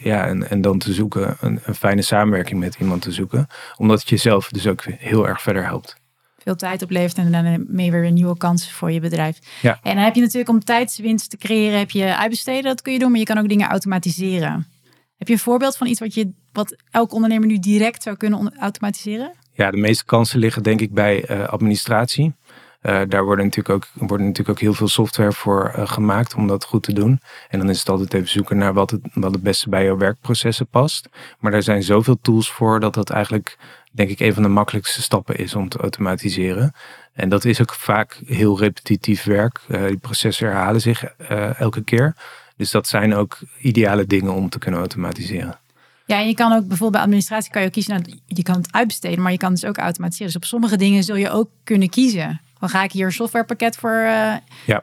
ja, 0.00 0.26
en, 0.26 0.50
en 0.50 0.60
dan 0.60 0.78
te 0.78 0.92
zoeken, 0.92 1.36
een, 1.40 1.60
een 1.64 1.74
fijne 1.74 2.02
samenwerking 2.02 2.60
met 2.60 2.76
iemand 2.78 3.02
te 3.02 3.12
zoeken. 3.12 3.46
Omdat 3.76 4.00
het 4.00 4.08
jezelf 4.08 4.48
dus 4.48 4.66
ook 4.66 4.84
heel 4.84 5.28
erg 5.28 5.42
verder 5.42 5.64
helpt 5.64 6.00
veel 6.42 6.56
tijd 6.56 6.82
oplevert 6.82 7.18
en 7.18 7.32
daarmee 7.32 7.90
weer 7.90 8.12
nieuwe 8.12 8.36
kansen 8.36 8.72
voor 8.72 8.92
je 8.92 9.00
bedrijf. 9.00 9.38
Ja. 9.62 9.78
En 9.82 9.94
dan 9.94 10.04
heb 10.04 10.14
je 10.14 10.20
natuurlijk 10.20 10.48
om 10.48 10.64
tijdswinst 10.64 11.30
te 11.30 11.36
creëren, 11.36 11.78
heb 11.78 11.90
je 11.90 12.16
uitbesteden, 12.16 12.62
dat 12.62 12.82
kun 12.82 12.92
je 12.92 12.98
doen, 12.98 13.10
maar 13.10 13.18
je 13.18 13.24
kan 13.24 13.38
ook 13.38 13.48
dingen 13.48 13.68
automatiseren. 13.68 14.66
Heb 15.16 15.28
je 15.28 15.32
een 15.32 15.40
voorbeeld 15.40 15.76
van 15.76 15.86
iets 15.86 16.00
wat, 16.00 16.14
je, 16.14 16.32
wat 16.52 16.76
elk 16.90 17.12
ondernemer 17.12 17.46
nu 17.46 17.58
direct 17.58 18.02
zou 18.02 18.16
kunnen 18.16 18.58
automatiseren? 18.58 19.32
Ja, 19.52 19.70
de 19.70 19.76
meeste 19.76 20.04
kansen 20.04 20.38
liggen 20.38 20.62
denk 20.62 20.80
ik 20.80 20.92
bij 20.92 21.30
uh, 21.30 21.48
administratie. 21.48 22.34
Uh, 22.82 23.00
daar 23.08 23.24
worden 23.24 23.44
natuurlijk, 23.44 23.74
ook, 23.74 24.08
worden 24.08 24.26
natuurlijk 24.26 24.58
ook 24.58 24.64
heel 24.64 24.74
veel 24.74 24.88
software 24.88 25.32
voor 25.32 25.72
uh, 25.76 25.88
gemaakt 25.88 26.34
om 26.34 26.46
dat 26.46 26.64
goed 26.64 26.82
te 26.82 26.92
doen. 26.92 27.20
En 27.48 27.58
dan 27.58 27.70
is 27.70 27.78
het 27.78 27.88
altijd 27.88 28.14
even 28.14 28.28
zoeken 28.28 28.56
naar 28.56 28.72
wat 28.72 28.90
het, 28.90 29.00
wat 29.14 29.32
het 29.32 29.42
beste 29.42 29.68
bij 29.68 29.84
jouw 29.84 29.96
werkprocessen 29.96 30.66
past. 30.66 31.08
Maar 31.38 31.52
er 31.52 31.62
zijn 31.62 31.82
zoveel 31.82 32.18
tools 32.22 32.50
voor 32.50 32.80
dat 32.80 32.94
dat 32.94 33.10
eigenlijk 33.10 33.58
denk 33.92 34.10
ik 34.10 34.20
een 34.20 34.34
van 34.34 34.42
de 34.42 34.48
makkelijkste 34.48 35.02
stappen 35.02 35.36
is 35.36 35.54
om 35.54 35.68
te 35.68 35.78
automatiseren. 35.78 36.74
En 37.12 37.28
dat 37.28 37.44
is 37.44 37.60
ook 37.60 37.74
vaak 37.74 38.20
heel 38.26 38.58
repetitief 38.58 39.24
werk. 39.24 39.60
Uh, 39.68 39.86
die 39.86 39.96
processen 39.96 40.46
herhalen 40.46 40.80
zich 40.80 41.04
elke 41.56 41.82
keer. 41.82 42.14
Dus 42.56 42.70
dat 42.70 42.86
zijn 42.88 43.14
ook 43.14 43.38
ideale 43.60 44.06
dingen 44.06 44.32
om 44.32 44.48
te 44.48 44.58
kunnen 44.58 44.80
automatiseren. 44.80 45.60
Ja, 46.06 46.18
en 46.18 46.26
je 46.26 46.34
kan 46.34 46.52
ook 46.52 46.60
bijvoorbeeld 46.60 46.92
bij 46.92 47.00
administratie 47.00 47.50
kan 47.50 47.60
je 47.60 47.66
ook 47.66 47.72
kiezen, 47.72 48.22
je 48.26 48.42
kan 48.42 48.56
het 48.56 48.72
uitbesteden, 48.72 49.22
maar 49.22 49.32
je 49.32 49.38
kan 49.38 49.50
dus 49.50 49.64
ook 49.64 49.78
automatiseren. 49.78 50.26
Dus 50.26 50.36
op 50.36 50.44
sommige 50.44 50.76
dingen 50.76 51.02
zul 51.02 51.16
je 51.16 51.30
ook 51.30 51.50
kunnen 51.64 51.88
kiezen. 51.88 52.40
Dan 52.62 52.70
ga 52.70 52.82
ik 52.82 52.92
hier 52.92 53.06
een 53.06 53.12
softwarepakket 53.12 53.76
voor 53.76 54.02
uh, 54.04 54.34
ja. 54.66 54.82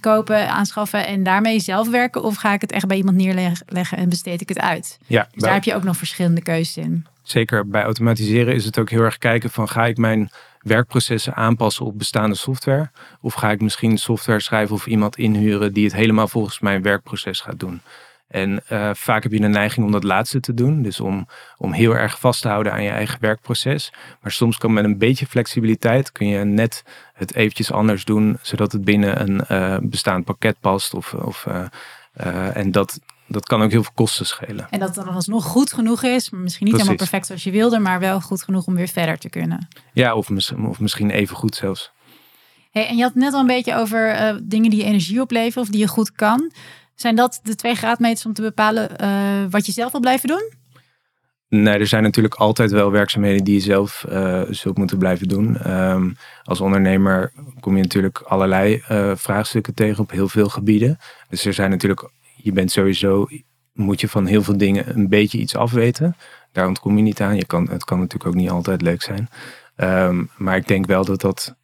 kopen, 0.00 0.50
aanschaffen 0.50 1.06
en 1.06 1.22
daarmee 1.22 1.60
zelf 1.60 1.90
werken? 1.90 2.22
Of 2.22 2.36
ga 2.36 2.52
ik 2.52 2.60
het 2.60 2.72
echt 2.72 2.86
bij 2.86 2.96
iemand 2.96 3.16
neerleggen 3.16 3.96
en 3.96 4.08
besteed 4.08 4.40
ik 4.40 4.48
het 4.48 4.58
uit? 4.58 4.98
Ja, 5.06 5.28
dus 5.32 5.42
daar 5.42 5.52
heb 5.52 5.64
je 5.64 5.74
ook 5.74 5.84
nog 5.84 5.96
verschillende 5.96 6.42
keuzes 6.42 6.76
in 6.76 7.06
zeker 7.30 7.68
bij 7.68 7.82
automatiseren 7.82 8.54
is 8.54 8.64
het 8.64 8.78
ook 8.78 8.90
heel 8.90 9.02
erg 9.02 9.18
kijken 9.18 9.50
van 9.50 9.68
ga 9.68 9.86
ik 9.86 9.96
mijn 9.96 10.30
werkprocessen 10.60 11.34
aanpassen 11.34 11.86
op 11.86 11.98
bestaande 11.98 12.36
software? 12.36 12.90
Of 13.20 13.34
ga 13.34 13.50
ik 13.50 13.60
misschien 13.60 13.98
software 13.98 14.40
schrijven 14.40 14.74
of 14.74 14.86
iemand 14.86 15.16
inhuren 15.16 15.72
die 15.72 15.84
het 15.84 15.94
helemaal 15.94 16.28
volgens 16.28 16.60
mijn 16.60 16.82
werkproces 16.82 17.40
gaat 17.40 17.58
doen? 17.58 17.80
En 18.30 18.62
uh, 18.72 18.90
vaak 18.94 19.22
heb 19.22 19.32
je 19.32 19.40
een 19.40 19.50
neiging 19.50 19.86
om 19.86 19.92
dat 19.92 20.04
laatste 20.04 20.40
te 20.40 20.54
doen. 20.54 20.82
Dus 20.82 21.00
om, 21.00 21.26
om 21.56 21.72
heel 21.72 21.96
erg 21.96 22.18
vast 22.18 22.42
te 22.42 22.48
houden 22.48 22.72
aan 22.72 22.82
je 22.82 22.90
eigen 22.90 23.20
werkproces. 23.20 23.92
Maar 24.22 24.32
soms 24.32 24.58
kan 24.58 24.72
met 24.72 24.84
een 24.84 24.98
beetje 24.98 25.26
flexibiliteit 25.26 26.12
kun 26.12 26.26
je 26.26 26.44
net 26.44 26.82
het 27.14 27.34
eventjes 27.34 27.72
anders 27.72 28.04
doen. 28.04 28.38
Zodat 28.42 28.72
het 28.72 28.84
binnen 28.84 29.20
een 29.20 29.40
uh, 29.50 29.76
bestaand 29.82 30.24
pakket 30.24 30.56
past. 30.60 30.94
Of, 30.94 31.14
of, 31.14 31.46
uh, 31.46 32.56
en 32.56 32.70
dat, 32.70 33.00
dat 33.26 33.46
kan 33.46 33.62
ook 33.62 33.70
heel 33.70 33.82
veel 33.82 33.94
kosten 33.94 34.26
schelen. 34.26 34.66
En 34.70 34.78
dat 34.78 34.96
het 34.96 35.04
dan 35.04 35.14
alsnog 35.14 35.44
goed 35.44 35.72
genoeg 35.72 36.02
is. 36.02 36.30
Misschien 36.30 36.66
niet 36.66 36.76
helemaal 36.76 36.96
perfect 36.96 37.26
zoals 37.26 37.44
je 37.44 37.50
wilde, 37.50 37.78
maar 37.78 38.00
wel 38.00 38.20
goed 38.20 38.42
genoeg 38.42 38.66
om 38.66 38.74
weer 38.74 38.88
verder 38.88 39.18
te 39.18 39.28
kunnen. 39.28 39.68
Ja, 39.92 40.14
of, 40.14 40.30
of 40.66 40.80
misschien 40.80 41.10
even 41.10 41.36
goed 41.36 41.54
zelfs. 41.54 41.92
Hey, 42.70 42.88
en 42.88 42.96
je 42.96 43.02
had 43.02 43.14
net 43.14 43.32
al 43.32 43.40
een 43.40 43.46
beetje 43.46 43.74
over 43.74 44.14
uh, 44.14 44.36
dingen 44.42 44.70
die 44.70 44.78
je 44.78 44.84
energie 44.84 45.20
opleveren 45.20 45.62
of 45.62 45.68
die 45.68 45.80
je 45.80 45.88
goed 45.88 46.12
kan. 46.12 46.52
Zijn 47.00 47.16
dat 47.16 47.40
de 47.42 47.54
twee 47.54 47.74
graadmeters 47.74 48.26
om 48.26 48.32
te 48.32 48.42
bepalen 48.42 48.90
uh, 49.02 49.50
wat 49.50 49.66
je 49.66 49.72
zelf 49.72 49.92
wil 49.92 50.00
blijven 50.00 50.28
doen? 50.28 50.52
Nee, 51.48 51.78
er 51.78 51.86
zijn 51.86 52.02
natuurlijk 52.02 52.34
altijd 52.34 52.70
wel 52.70 52.90
werkzaamheden 52.90 53.44
die 53.44 53.54
je 53.54 53.60
zelf 53.60 54.04
uh, 54.08 54.42
zult 54.48 54.78
moeten 54.78 54.98
blijven 54.98 55.28
doen. 55.28 55.70
Um, 55.70 56.16
als 56.42 56.60
ondernemer 56.60 57.32
kom 57.60 57.76
je 57.76 57.82
natuurlijk 57.82 58.18
allerlei 58.18 58.82
vraagstukken 59.16 59.74
tegen 59.74 60.02
op 60.02 60.10
heel 60.10 60.28
veel 60.28 60.48
gebieden. 60.48 60.98
Dus 61.28 61.44
er 61.44 61.54
zijn 61.54 61.70
natuurlijk 61.70 62.10
je 62.36 62.52
bent 62.52 62.70
sowieso, 62.70 63.26
moet 63.72 64.00
je 64.00 64.08
van 64.08 64.26
heel 64.26 64.42
veel 64.42 64.56
dingen 64.56 64.96
een 64.96 65.08
beetje 65.08 65.38
iets 65.38 65.56
afweten. 65.56 66.16
Daar 66.52 66.66
ontkom 66.66 66.96
je 66.96 67.02
niet 67.02 67.20
aan. 67.20 67.36
Je 67.36 67.46
kan, 67.46 67.68
het 67.70 67.84
kan 67.84 67.98
natuurlijk 67.98 68.30
ook 68.30 68.40
niet 68.40 68.50
altijd 68.50 68.82
leuk 68.82 69.02
zijn. 69.02 69.28
Um, 69.76 70.30
maar 70.36 70.56
ik 70.56 70.68
denk 70.68 70.86
wel 70.86 71.04
dat 71.04 71.20
dat 71.20 71.56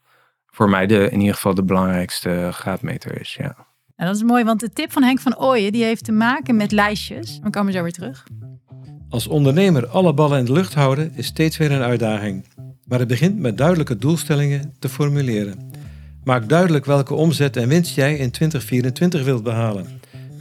voor 0.47 0.71
mij 0.71 0.87
de, 0.87 1.09
in 1.11 1.19
ieder 1.21 1.35
geval 1.35 1.55
de 1.55 1.64
belangrijkste 1.64 2.49
graadmeter 2.52 3.21
is. 3.21 3.35
Ja. 3.35 3.66
Nou, 3.97 4.11
dat 4.11 4.17
is 4.17 4.26
mooi, 4.26 4.45
want 4.45 4.61
de 4.61 4.71
tip 4.73 4.93
van 4.93 5.03
Henk 5.03 5.21
van 5.21 5.38
Ooyen 5.38 5.73
die 5.73 5.85
heeft 5.85 6.05
te 6.05 6.12
maken 6.12 6.57
met 6.57 6.73
lijstjes. 6.73 7.38
We 7.43 7.50
komen 7.50 7.73
zo 7.73 7.83
weer 7.83 7.93
terug. 7.93 8.26
Als 9.09 9.26
ondernemer 9.26 9.87
alle 9.87 10.15
ballen 10.15 10.38
in 10.38 10.45
de 10.45 10.53
lucht 10.53 10.75
houden 10.75 11.12
is 11.15 11.26
steeds 11.26 11.57
weer 11.57 11.73
een 11.73 11.83
uitdaging. 11.83 12.45
Maar 12.88 12.99
het 12.99 13.09
begint 13.09 13.38
met 13.38 13.59
duidelijke 13.59 13.99
doelstellingen 13.99 14.75
te 14.79 14.88
formuleren. 14.88 15.71
Maak 16.25 16.49
duidelijk 16.49 16.85
welke 16.85 17.15
omzet 17.15 17.57
en 17.57 17.69
winst 17.69 17.95
jij 17.95 18.17
in 18.17 18.31
2024 18.31 19.25
wilt 19.25 19.43
behalen. 19.43 19.87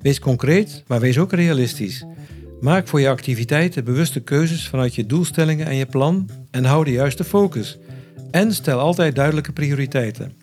Wees 0.02 0.20
concreet, 0.20 0.84
maar 0.88 1.00
wees 1.00 1.18
ook 1.18 1.32
realistisch. 1.32 2.06
Maak 2.62 2.88
voor 2.88 3.00
je 3.00 3.10
activiteiten 3.10 3.84
bewuste 3.84 4.20
keuzes 4.20 4.68
vanuit 4.68 4.96
je 4.96 5.06
doelstellingen 5.06 5.68
en 5.68 5.76
je 5.76 5.86
plan 5.86 6.30
en 6.52 6.66
hou 6.66 6.84
de 6.86 6.92
juiste 6.92 7.24
focus. 7.24 7.78
En 8.32 8.54
stel 8.54 8.80
altijd 8.80 9.16
duidelijke 9.16 9.52
prioriteiten. 9.52 10.34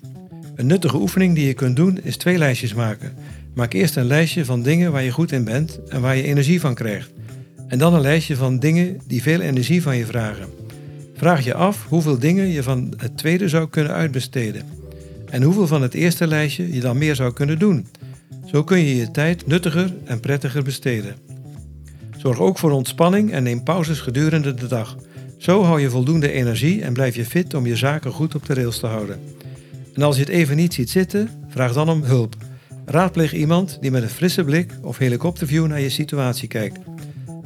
Een 0.54 0.66
nuttige 0.66 0.96
oefening 0.96 1.34
die 1.34 1.46
je 1.46 1.54
kunt 1.54 1.76
doen 1.76 1.98
is 2.02 2.16
twee 2.16 2.38
lijstjes 2.38 2.74
maken. 2.74 3.12
Maak 3.54 3.72
eerst 3.72 3.96
een 3.96 4.06
lijstje 4.06 4.44
van 4.44 4.62
dingen 4.62 4.92
waar 4.92 5.02
je 5.02 5.10
goed 5.10 5.32
in 5.32 5.44
bent 5.44 5.80
en 5.88 6.00
waar 6.00 6.16
je 6.16 6.22
energie 6.22 6.60
van 6.60 6.74
krijgt. 6.74 7.10
En 7.68 7.78
dan 7.78 7.94
een 7.94 8.00
lijstje 8.00 8.36
van 8.36 8.58
dingen 8.58 9.00
die 9.06 9.22
veel 9.22 9.40
energie 9.40 9.82
van 9.82 9.96
je 9.96 10.06
vragen. 10.06 10.46
Vraag 11.14 11.44
je 11.44 11.54
af 11.54 11.86
hoeveel 11.88 12.18
dingen 12.18 12.48
je 12.48 12.62
van 12.62 12.92
het 12.96 13.16
tweede 13.16 13.48
zou 13.48 13.68
kunnen 13.68 13.92
uitbesteden. 13.92 14.62
En 15.30 15.42
hoeveel 15.42 15.66
van 15.66 15.82
het 15.82 15.94
eerste 15.94 16.26
lijstje 16.26 16.72
je 16.72 16.80
dan 16.80 16.98
meer 16.98 17.14
zou 17.14 17.32
kunnen 17.32 17.58
doen. 17.58 17.86
Zo 18.44 18.64
kun 18.64 18.78
je 18.78 18.96
je 18.96 19.10
tijd 19.10 19.46
nuttiger 19.46 19.94
en 20.04 20.20
prettiger 20.20 20.62
besteden. 20.62 21.14
Zorg 22.16 22.40
ook 22.40 22.58
voor 22.58 22.70
ontspanning 22.70 23.32
en 23.32 23.42
neem 23.42 23.62
pauzes 23.62 24.00
gedurende 24.00 24.54
de 24.54 24.66
dag. 24.66 24.96
Zo 25.38 25.62
hou 25.62 25.80
je 25.80 25.90
voldoende 25.90 26.32
energie 26.32 26.82
en 26.82 26.92
blijf 26.92 27.14
je 27.14 27.24
fit 27.24 27.54
om 27.54 27.66
je 27.66 27.76
zaken 27.76 28.12
goed 28.12 28.34
op 28.34 28.46
de 28.46 28.54
rails 28.54 28.78
te 28.78 28.86
houden. 28.86 29.20
En 29.92 30.02
als 30.02 30.16
je 30.16 30.22
het 30.22 30.30
even 30.30 30.56
niet 30.56 30.74
ziet 30.74 30.90
zitten, 30.90 31.44
vraag 31.48 31.72
dan 31.72 31.88
om 31.88 32.02
hulp. 32.02 32.36
Raadpleeg 32.84 33.32
iemand 33.32 33.78
die 33.80 33.90
met 33.90 34.02
een 34.02 34.08
frisse 34.08 34.44
blik 34.44 34.72
of 34.82 34.98
helikopterview 34.98 35.66
naar 35.66 35.80
je 35.80 35.90
situatie 35.90 36.48
kijkt. 36.48 36.78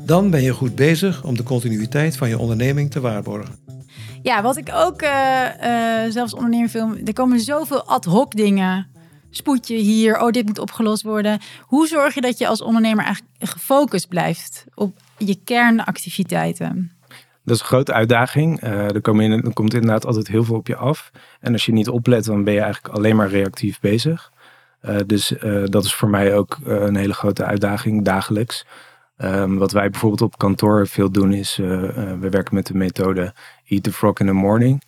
Dan 0.04 0.30
ben 0.30 0.42
je 0.42 0.52
goed 0.52 0.74
bezig 0.74 1.24
om 1.24 1.36
de 1.36 1.42
continuïteit 1.42 2.16
van 2.16 2.28
je 2.28 2.38
onderneming 2.38 2.90
te 2.90 3.00
waarborgen. 3.00 3.54
Ja, 4.22 4.42
wat 4.42 4.56
ik 4.56 4.70
ook 4.74 5.02
uh, 5.02 5.10
uh, 5.64 6.10
zelfs 6.10 6.34
ondernemer 6.34 6.68
film, 6.68 6.96
er 7.04 7.12
komen 7.12 7.40
zoveel 7.40 7.82
ad 7.84 8.04
hoc 8.04 8.34
dingen. 8.34 8.86
Spoedje 9.30 9.76
hier, 9.76 10.20
oh 10.20 10.30
dit 10.30 10.46
moet 10.46 10.58
opgelost 10.58 11.02
worden. 11.02 11.40
Hoe 11.60 11.86
zorg 11.86 12.14
je 12.14 12.20
dat 12.20 12.38
je 12.38 12.48
als 12.48 12.62
ondernemer 12.62 13.04
eigenlijk 13.04 13.34
gefocust 13.38 14.08
blijft 14.08 14.64
op 14.74 14.96
je 15.18 15.38
kernactiviteiten? 15.44 16.95
Dat 17.46 17.54
is 17.54 17.60
een 17.60 17.66
grote 17.66 17.92
uitdaging. 17.92 18.62
Uh, 18.62 18.70
er, 18.70 19.20
in, 19.20 19.52
komt 19.52 19.74
inderdaad 19.74 20.06
altijd 20.06 20.28
heel 20.28 20.44
veel 20.44 20.56
op 20.56 20.66
je 20.66 20.76
af. 20.76 21.10
En 21.40 21.52
als 21.52 21.66
je 21.66 21.72
niet 21.72 21.88
oplet, 21.88 22.24
dan 22.24 22.44
ben 22.44 22.54
je 22.54 22.60
eigenlijk 22.60 22.94
alleen 22.94 23.16
maar 23.16 23.28
reactief 23.28 23.80
bezig. 23.80 24.32
dus 25.06 25.34
dat 25.64 25.84
is 25.84 25.94
voor 25.94 26.08
mij 26.08 26.34
ook 26.34 26.58
een 26.64 26.96
hele 26.96 27.14
grote 27.14 27.44
uitdaging 27.44 28.04
dagelijks. 28.04 28.66
Um, 29.18 29.58
wat 29.58 29.72
wij 29.72 29.90
bijvoorbeeld 29.90 30.22
op 30.22 30.38
kantoor 30.38 30.86
veel 30.86 31.10
doen 31.10 31.32
is, 31.32 31.56
we 31.56 32.28
werken 32.30 32.54
met 32.54 32.66
de 32.66 32.76
methode 32.76 33.34
Eat 33.66 33.82
the 33.82 33.92
Frog 33.92 34.18
in 34.18 34.26
the 34.26 34.32
Morning. 34.32 34.82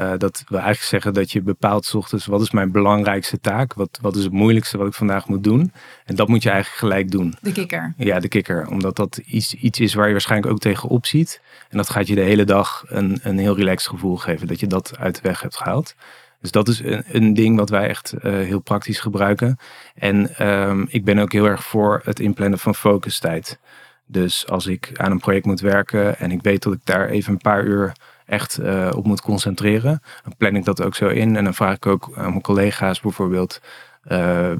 Uh, 0.00 0.12
dat 0.18 0.44
we 0.48 0.54
eigenlijk 0.54 0.86
zeggen 0.86 1.14
dat 1.14 1.32
je 1.32 1.42
bepaalt 1.42 1.94
ochtends 1.94 2.26
wat 2.26 2.40
is 2.40 2.50
mijn 2.50 2.72
belangrijkste 2.72 3.40
taak, 3.40 3.74
wat, 3.74 3.98
wat 4.02 4.16
is 4.16 4.22
het 4.24 4.32
moeilijkste 4.32 4.78
wat 4.78 4.86
ik 4.86 4.94
vandaag 4.94 5.28
moet 5.28 5.44
doen. 5.44 5.72
En 6.04 6.14
dat 6.14 6.28
moet 6.28 6.42
je 6.42 6.50
eigenlijk 6.50 6.80
gelijk 6.80 7.10
doen. 7.10 7.34
De 7.40 7.52
kikker. 7.52 7.94
Ja, 7.96 8.20
de 8.20 8.28
kikker. 8.28 8.66
Omdat 8.66 8.96
dat 8.96 9.16
iets, 9.16 9.54
iets 9.54 9.80
is 9.80 9.94
waar 9.94 10.06
je 10.06 10.12
waarschijnlijk 10.12 10.52
ook 10.52 10.58
tegenop 10.58 11.06
ziet. 11.06 11.40
En 11.68 11.76
dat 11.76 11.90
gaat 11.90 12.06
je 12.06 12.14
de 12.14 12.20
hele 12.20 12.44
dag 12.44 12.84
een, 12.86 13.20
een 13.22 13.38
heel 13.38 13.56
relaxed 13.56 13.90
gevoel 13.90 14.16
geven 14.16 14.46
dat 14.46 14.60
je 14.60 14.66
dat 14.66 14.98
uit 14.98 15.14
de 15.14 15.22
weg 15.22 15.40
hebt 15.40 15.56
gehaald. 15.56 15.94
Dus 16.40 16.50
dat 16.50 16.68
is 16.68 16.80
een, 16.80 17.04
een 17.06 17.34
ding 17.34 17.56
wat 17.56 17.70
wij 17.70 17.88
echt 17.88 18.14
uh, 18.14 18.22
heel 18.22 18.60
praktisch 18.60 19.00
gebruiken. 19.00 19.58
En 19.94 20.48
um, 20.48 20.86
ik 20.88 21.04
ben 21.04 21.18
ook 21.18 21.32
heel 21.32 21.46
erg 21.46 21.64
voor 21.64 22.00
het 22.04 22.20
inplannen 22.20 22.58
van 22.58 22.74
focustijd. 22.74 23.58
Dus 24.06 24.48
als 24.48 24.66
ik 24.66 24.90
aan 24.94 25.10
een 25.10 25.20
project 25.20 25.46
moet 25.46 25.60
werken 25.60 26.18
en 26.18 26.30
ik 26.30 26.42
weet 26.42 26.62
dat 26.62 26.72
ik 26.72 26.80
daar 26.84 27.08
even 27.08 27.32
een 27.32 27.38
paar 27.38 27.64
uur 27.64 27.92
echt 28.30 28.60
uh, 28.60 28.90
op 28.94 29.06
moet 29.06 29.20
concentreren, 29.20 30.02
dan 30.22 30.36
plan 30.36 30.56
ik 30.56 30.64
dat 30.64 30.82
ook 30.82 30.94
zo 30.94 31.08
in. 31.08 31.36
En 31.36 31.44
dan 31.44 31.54
vraag 31.54 31.74
ik 31.74 31.86
ook 31.86 32.10
aan 32.14 32.30
mijn 32.30 32.40
collega's 32.40 33.00
bijvoorbeeld 33.00 33.60
uh, 34.08 34.50
uh, 34.50 34.56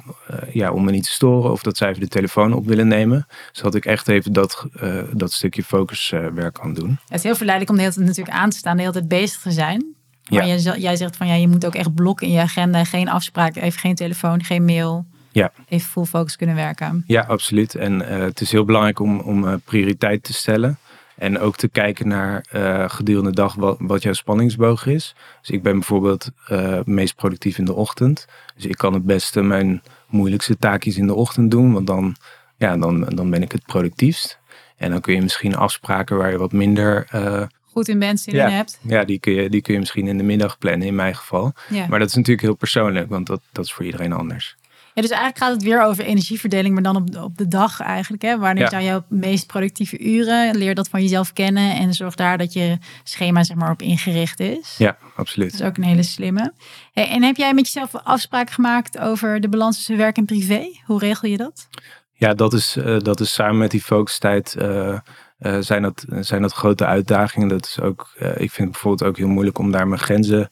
ja, 0.53 0.73
om 0.73 0.85
me 0.85 0.91
niet 0.91 1.05
te 1.05 1.11
storen 1.11 1.51
of 1.51 1.63
dat 1.63 1.77
zij 1.77 1.89
even 1.89 2.01
de 2.01 2.09
telefoon 2.09 2.53
op 2.53 2.67
willen 2.67 2.89
nemen. 2.89 3.27
Zodat 3.53 3.75
ik 3.75 3.85
echt 3.85 4.09
even 4.09 4.33
dat, 4.33 4.67
dat 5.13 5.33
stukje 5.33 5.65
focuswerk 5.65 6.55
kan 6.55 6.75
doen. 6.75 6.99
Het 7.09 7.19
is 7.19 7.23
heel 7.23 7.37
verleidelijk 7.37 7.71
om 7.71 7.77
de 7.77 7.83
hele 7.83 7.95
tijd 7.95 8.07
natuurlijk 8.07 8.37
aan 8.37 8.51
te 8.51 8.57
staan, 8.57 8.77
de 8.77 8.83
hele 8.83 8.95
tijd 8.95 9.09
bezig 9.09 9.41
te 9.41 9.51
zijn. 9.51 9.95
Maar 10.29 10.47
ja. 10.47 10.57
jij, 10.57 10.79
jij 10.79 10.97
zegt 10.97 11.17
van 11.17 11.27
ja, 11.27 11.35
je 11.35 11.49
moet 11.49 11.67
ook 11.67 11.75
echt 11.75 11.95
blokken 11.95 12.27
in 12.27 12.33
je 12.33 12.41
agenda. 12.41 12.85
Geen 12.85 13.09
afspraken, 13.09 13.63
even 13.63 13.81
geen 13.81 13.95
telefoon, 13.95 14.45
geen 14.45 14.65
mail. 14.65 15.07
Ja. 15.33 15.53
Even 15.69 15.91
full 15.91 16.05
focus 16.05 16.37
kunnen 16.37 16.57
werken. 16.57 17.05
Ja, 17.07 17.23
absoluut. 17.29 17.75
En 17.75 18.01
uh, 18.01 18.09
het 18.09 18.41
is 18.41 18.53
heel 18.53 18.65
belangrijk 18.65 19.01
om, 19.01 19.21
om 19.21 19.45
uh, 19.45 19.55
prioriteit 19.65 20.23
te 20.23 20.33
stellen. 20.33 20.79
En 21.21 21.39
ook 21.39 21.57
te 21.57 21.69
kijken 21.69 22.09
naar 22.09 22.45
uh, 22.55 22.85
gedurende 22.89 23.31
de 23.31 23.37
dag 23.37 23.55
wat, 23.55 23.77
wat, 23.81 24.03
jouw 24.03 24.13
spanningsboog 24.13 24.87
is. 24.87 25.15
Dus 25.41 25.51
ik 25.51 25.63
ben 25.63 25.73
bijvoorbeeld 25.73 26.31
meest 26.85 27.17
productief 27.17 27.59
in 27.59 27.65
de 27.65 27.75
ochtend. 27.75 28.27
Dus 28.55 28.67
ik 28.67 28.77
kan 28.77 28.95
het 28.95 29.05
beste 29.05 29.43
mijn 29.43 29.83
moeilijkste 30.09 30.57
taakjes 30.57 30.97
in 30.97 31.07
de 31.07 31.15
ochtend 31.15 31.51
doen. 31.51 31.73
Want 31.73 31.87
dan, 31.87 32.17
ja, 32.57 32.77
dan, 32.77 33.01
dan 33.01 33.31
ben 33.31 33.43
ik 33.43 33.53
het 33.53 33.67
productiefst. 33.67 34.39
En 34.77 34.91
dan 34.91 35.01
kun 35.01 35.15
je 35.15 35.23
misschien 35.23 35.57
afspraken 35.57 36.17
waar 36.17 36.31
je 36.31 36.39
wat 36.39 36.53
minder 36.53 37.07
goed 37.73 37.89
in 37.89 37.99
bent, 37.99 38.21
zin 38.21 38.35
ja. 38.35 38.47
in 38.47 38.53
hebt. 38.53 38.79
Ja, 38.83 39.05
die 39.05 39.19
kun, 39.19 39.33
je, 39.33 39.51
die 39.51 39.63
kun 39.63 39.73
je 39.73 39.79
misschien 39.79 40.07
in 40.07 40.19
de 40.19 40.25
middag 40.25 40.59
plannen, 40.59 40.87
in 40.87 40.95
mijn 40.95 41.17
geval. 41.17 41.53
Ja. 41.69 41.87
Maar 41.87 41.99
dat 41.99 42.09
is 42.09 42.15
natuurlijk 42.15 42.47
heel 42.47 42.55
persoonlijk, 42.55 43.09
want 43.09 43.27
dat, 43.27 43.41
dat 43.53 43.65
is 43.65 43.73
voor 43.73 43.85
iedereen 43.85 44.13
anders. 44.13 44.57
Ja, 44.95 45.03
dus 45.03 45.11
eigenlijk 45.11 45.39
gaat 45.39 45.53
het 45.53 45.63
weer 45.63 45.83
over 45.83 46.05
energieverdeling, 46.05 46.75
maar 46.75 46.83
dan 46.83 46.97
op, 46.97 47.17
op 47.17 47.39
de 47.39 47.49
dag 47.49 47.81
eigenlijk. 47.81 48.23
Hè? 48.23 48.39
Wanneer 48.39 48.63
ja. 48.63 48.69
zijn 48.69 48.85
jouw 48.85 49.05
meest 49.09 49.47
productieve 49.47 49.99
uren? 49.99 50.57
Leer 50.57 50.75
dat 50.75 50.89
van 50.89 51.03
jezelf 51.03 51.33
kennen 51.33 51.77
en 51.77 51.95
zorg 51.95 52.15
daar 52.15 52.39
dat 52.39 52.53
je 52.53 52.79
schema 53.03 53.45
zeg 53.45 53.57
maar, 53.57 53.71
op 53.71 53.83
ingericht 53.83 54.41
is. 54.41 54.75
Ja, 54.79 54.97
absoluut. 55.17 55.51
Dat 55.51 55.61
is 55.61 55.67
ook 55.67 55.77
een 55.77 55.83
hele 55.83 56.03
slimme. 56.03 56.53
Hey, 56.93 57.09
en 57.09 57.23
heb 57.23 57.37
jij 57.37 57.55
met 57.55 57.73
jezelf 57.73 57.95
afspraken 57.95 58.55
gemaakt 58.55 58.99
over 58.99 59.41
de 59.41 59.49
balans 59.49 59.77
tussen 59.77 59.97
werk 59.97 60.17
en 60.17 60.25
privé? 60.25 60.63
Hoe 60.85 60.99
regel 60.99 61.29
je 61.29 61.37
dat? 61.37 61.69
Ja, 62.13 62.35
dat 62.35 62.53
is, 62.53 62.77
uh, 62.77 62.99
dat 62.99 63.21
is 63.21 63.33
samen 63.33 63.59
met 63.59 63.71
die 63.71 63.83
focustijd... 63.83 64.57
Uh, 64.59 64.99
uh, 65.39 65.57
zijn, 65.61 65.83
dat, 65.83 66.05
zijn 66.21 66.43
dat 66.43 66.53
grote 66.53 66.87
uitdagingen. 66.87 67.49
Dat 67.49 67.67
is 67.67 67.81
ook, 67.81 68.11
ik 68.19 68.51
vind 68.51 68.57
het 68.57 68.71
bijvoorbeeld 68.71 69.11
ook 69.11 69.17
heel 69.17 69.29
moeilijk 69.29 69.59
om 69.59 69.71
daar 69.71 69.89
mijn 69.89 70.01
grenzen 70.01 70.49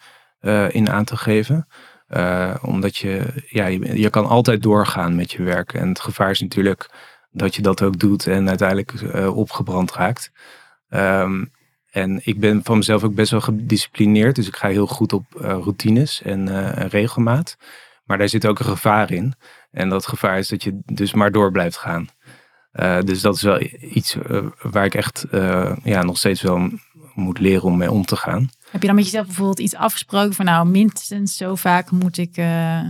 in 0.69 0.91
aan 0.91 1.05
te 1.05 1.17
geven. 1.17 1.67
Uh, 2.09 2.55
omdat 2.63 2.97
je, 2.97 3.23
ja, 3.49 3.67
je, 3.67 4.11
kan 4.11 4.27
altijd 4.27 4.63
doorgaan 4.63 5.17
met 5.17 5.33
je 5.33 5.43
werk. 5.43 5.73
En 5.73 5.89
het 5.89 6.01
gevaar 6.01 6.31
is 6.31 6.41
natuurlijk 6.41 6.91
dat 7.31 7.55
je 7.55 7.63
dat 7.63 7.83
ook 7.83 7.99
doet 7.99 8.27
en 8.27 8.49
uiteindelijk 8.49 8.93
uh, 8.93 9.37
opgebrand 9.37 9.93
raakt. 9.93 10.33
Um, 10.91 11.53
en 11.91 12.21
ik 12.25 12.41
ben 12.41 12.61
van 12.65 12.77
mezelf 12.77 13.05
ook 13.05 13.15
best 13.15 13.31
wel 13.31 13.41
gedisciplineerd. 13.41 14.37
Dus 14.37 14.47
ik 14.47 14.57
ga 14.57 14.69
heel 14.69 14.87
goed 14.87 15.13
op 15.13 15.25
uh, 15.35 15.41
routines 15.43 16.23
en, 16.23 16.49
en, 16.49 16.89
regelmaat. 16.89 17.57
Maar 18.05 18.19
daar 18.19 18.29
zit 18.29 18.47
ook 18.47 18.59
een 18.59 18.65
gevaar 18.65 19.13
in. 19.13 19.35
En 19.71 19.89
dat 19.89 20.07
gevaar 20.07 20.39
is 20.39 20.49
dat 20.49 20.63
je 20.63 20.81
dus 20.85 21.15
maar 21.15 21.33
door 21.33 21.53
blijft 21.53 21.77
gaan. 21.77 22.09
dus 23.05 23.21
dat 23.21 23.35
is 23.35 23.43
wel 23.43 23.61
iets 23.81 24.17
waar 24.63 24.85
ik 24.85 24.95
echt 24.95 25.27
ja, 25.83 26.03
nog 26.03 26.19
steeds 26.19 26.43
wel 26.43 26.71
moet 27.21 27.39
leren 27.39 27.63
om 27.63 27.77
mee 27.77 27.91
om 27.91 28.05
te 28.05 28.17
gaan. 28.17 28.51
Heb 28.71 28.81
je 28.81 28.87
dan 28.87 28.97
met 28.97 29.05
jezelf 29.05 29.27
bijvoorbeeld 29.27 29.59
iets 29.59 29.75
afgesproken 29.75 30.35
van 30.35 30.45
nou 30.45 30.69
minstens 30.69 31.37
zo 31.37 31.55
vaak 31.55 31.91
moet 31.91 32.19
ik, 32.19 32.37
uh, 32.37 32.81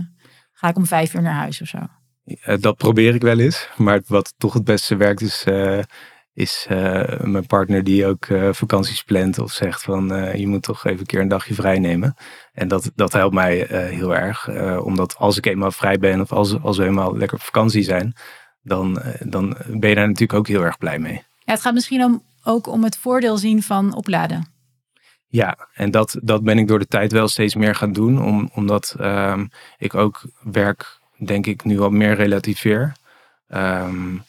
ga 0.53 0.67
ik 0.67 0.75
om 0.75 0.85
vijf 0.85 1.13
uur 1.13 1.21
naar 1.21 1.33
huis 1.33 1.61
of 1.61 1.67
zo? 1.67 1.77
Ja, 2.23 2.57
dat 2.57 2.77
probeer 2.77 3.15
ik 3.15 3.21
wel 3.21 3.39
eens. 3.39 3.69
Maar 3.77 4.01
wat 4.07 4.33
toch 4.37 4.53
het 4.53 4.63
beste 4.63 4.95
werkt 4.95 5.21
is, 5.21 5.45
uh, 5.47 5.79
is 6.33 6.67
uh, 6.71 7.19
mijn 7.19 7.45
partner 7.45 7.83
die 7.83 8.05
ook 8.05 8.27
vakanties 8.51 9.03
plant 9.03 9.39
of 9.39 9.51
zegt 9.51 9.83
van 9.83 10.07
je 10.35 10.47
moet 10.47 10.63
toch 10.63 10.85
even 10.85 10.99
een 10.99 11.05
keer 11.05 11.21
een 11.21 11.27
dagje 11.27 11.53
vrij 11.53 11.79
nemen. 11.79 12.15
En 12.53 12.67
dat, 12.67 12.91
dat 12.95 13.13
helpt 13.13 13.33
mij 13.33 13.67
heel 13.69 14.15
erg. 14.15 14.49
omdat 14.83 15.15
als 15.15 15.37
ik 15.37 15.45
eenmaal 15.45 15.71
vrij 15.71 15.97
ben 15.97 16.21
of 16.21 16.31
als, 16.31 16.61
als 16.61 16.77
we 16.77 16.85
eenmaal 16.85 17.17
lekker 17.17 17.37
op 17.37 17.43
vakantie 17.43 17.83
zijn, 17.83 18.13
dan, 18.61 19.01
dan 19.19 19.57
ben 19.67 19.89
je 19.89 19.95
daar 19.95 20.07
natuurlijk 20.07 20.39
ook 20.39 20.47
heel 20.47 20.63
erg 20.63 20.77
blij 20.77 20.99
mee. 20.99 21.23
Ja, 21.49 21.53
het 21.53 21.61
gaat 21.61 21.73
misschien 21.73 22.03
om, 22.03 22.23
ook 22.43 22.67
om 22.67 22.83
het 22.83 22.97
voordeel 22.97 23.37
zien 23.37 23.63
van 23.63 23.95
opladen. 23.95 24.47
Ja, 25.27 25.69
en 25.73 25.91
dat, 25.91 26.17
dat 26.21 26.43
ben 26.43 26.57
ik 26.57 26.67
door 26.67 26.79
de 26.79 26.87
tijd 26.87 27.11
wel 27.11 27.27
steeds 27.27 27.55
meer 27.55 27.75
gaan 27.75 27.93
doen. 27.93 28.21
Om, 28.21 28.49
omdat 28.53 28.95
um, 28.99 29.49
ik 29.77 29.95
ook 29.95 30.21
werk, 30.41 30.99
denk 31.17 31.45
ik, 31.45 31.63
nu 31.63 31.77
wat 31.77 31.91
meer 31.91 32.13
relativeer. 32.13 32.95
Um, 33.47 34.23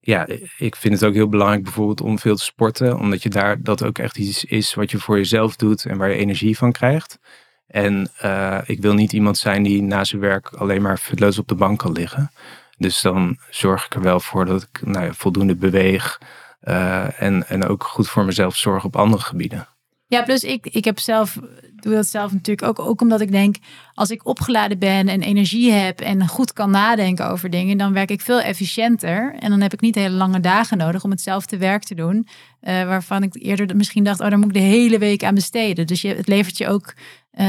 ja, 0.00 0.26
ik 0.58 0.76
vind 0.76 0.94
het 0.94 1.04
ook 1.04 1.14
heel 1.14 1.28
belangrijk 1.28 1.62
bijvoorbeeld 1.62 2.00
om 2.00 2.18
veel 2.18 2.36
te 2.36 2.44
sporten. 2.44 2.98
Omdat 2.98 3.22
je 3.22 3.28
daar 3.28 3.62
dat 3.62 3.84
ook 3.84 3.98
echt 3.98 4.18
iets 4.18 4.44
is 4.44 4.74
wat 4.74 4.90
je 4.90 4.98
voor 4.98 5.16
jezelf 5.16 5.56
doet 5.56 5.84
en 5.84 5.98
waar 5.98 6.08
je 6.08 6.16
energie 6.16 6.56
van 6.56 6.72
krijgt. 6.72 7.18
En 7.66 8.10
uh, 8.24 8.60
ik 8.64 8.80
wil 8.80 8.94
niet 8.94 9.12
iemand 9.12 9.38
zijn 9.38 9.62
die 9.62 9.82
na 9.82 10.04
zijn 10.04 10.20
werk 10.20 10.48
alleen 10.48 10.82
maar 10.82 10.98
futloos 10.98 11.38
op 11.38 11.48
de 11.48 11.54
bank 11.54 11.78
kan 11.78 11.92
liggen. 11.92 12.30
Dus 12.76 13.00
dan 13.00 13.38
zorg 13.50 13.84
ik 13.84 13.94
er 13.94 14.02
wel 14.02 14.20
voor 14.20 14.44
dat 14.44 14.62
ik 14.62 14.86
nou 14.86 15.04
ja, 15.04 15.12
voldoende 15.12 15.56
beweeg. 15.56 16.20
Uh, 16.62 17.22
en, 17.22 17.48
en 17.48 17.64
ook 17.66 17.84
goed 17.84 18.08
voor 18.08 18.24
mezelf 18.24 18.56
zorgen 18.56 18.88
op 18.88 18.96
andere 18.96 19.22
gebieden. 19.22 19.68
Ja, 20.06 20.22
plus 20.22 20.44
ik, 20.44 20.66
ik 20.66 20.84
heb 20.84 20.98
zelf, 20.98 21.38
doe 21.76 21.94
dat 21.94 22.06
zelf 22.06 22.32
natuurlijk 22.32 22.68
ook, 22.68 22.86
ook 22.86 23.00
omdat 23.00 23.20
ik 23.20 23.30
denk, 23.30 23.56
als 23.94 24.10
ik 24.10 24.26
opgeladen 24.26 24.78
ben 24.78 25.08
en 25.08 25.22
energie 25.22 25.72
heb 25.72 26.00
en 26.00 26.28
goed 26.28 26.52
kan 26.52 26.70
nadenken 26.70 27.30
over 27.30 27.50
dingen, 27.50 27.78
dan 27.78 27.92
werk 27.92 28.10
ik 28.10 28.20
veel 28.20 28.40
efficiënter. 28.40 29.34
En 29.38 29.50
dan 29.50 29.60
heb 29.60 29.72
ik 29.72 29.80
niet 29.80 29.94
hele 29.94 30.14
lange 30.14 30.40
dagen 30.40 30.78
nodig 30.78 31.04
om 31.04 31.10
hetzelfde 31.10 31.58
werk 31.58 31.82
te 31.82 31.94
doen, 31.94 32.16
uh, 32.16 32.84
waarvan 32.84 33.22
ik 33.22 33.42
eerder 33.42 33.76
misschien 33.76 34.04
dacht, 34.04 34.20
oh, 34.20 34.28
daar 34.28 34.38
moet 34.38 34.48
ik 34.48 34.54
de 34.54 34.58
hele 34.58 34.98
week 34.98 35.24
aan 35.24 35.34
besteden. 35.34 35.86
Dus 35.86 36.00
je, 36.00 36.14
het 36.14 36.28
levert 36.28 36.58
je 36.58 36.68
ook, 36.68 36.94
uh, 37.32 37.46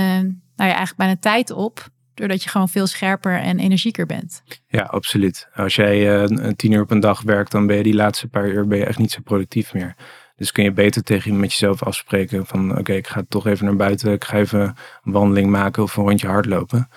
nou 0.56 0.70
ja, 0.70 0.76
eigenlijk 0.76 0.98
bijna 0.98 1.18
tijd 1.20 1.52
op 1.52 1.90
doordat 2.16 2.44
je 2.44 2.50
gewoon 2.50 2.70
veel 2.70 2.88
scherper 2.88 3.40
en 3.40 3.60
energieker 3.60 4.06
bent. 4.06 4.44
Ja, 4.68 4.82
absoluut. 4.82 5.48
Als 5.54 5.76
jij 5.76 6.22
uh, 6.22 6.50
tien 6.56 6.72
uur 6.72 6.82
op 6.82 6.92
een 6.92 7.00
dag 7.00 7.22
werkt, 7.22 7.52
dan 7.52 7.68
ben 7.68 7.78
je 7.78 7.84
die 7.84 7.96
laatste 7.96 8.28
paar 8.28 8.48
uur 8.48 8.68
ben 8.68 8.78
je 8.78 8.86
echt 8.86 8.98
niet 8.98 9.12
zo 9.12 9.22
productief 9.24 9.74
meer. 9.74 9.96
Dus 10.36 10.52
kun 10.52 10.64
je 10.64 10.72
beter 10.72 11.04
tegen 11.04 11.40
met 11.40 11.52
jezelf 11.52 11.84
afspreken 11.84 12.46
van 12.46 12.78
oké, 12.78 12.94
ik 12.94 13.08
ga 13.08 13.24
toch 13.30 13.48
even 13.48 13.66
naar 13.66 13.76
buiten, 13.76 14.12
ik 14.12 14.24
ga 14.24 14.38
even 14.38 14.60
een 15.04 15.12
wandeling 15.12 15.50
maken 15.50 15.84
of 15.84 15.96
een 15.96 16.04
rondje 16.04 16.28
hardlopen. 16.28 16.90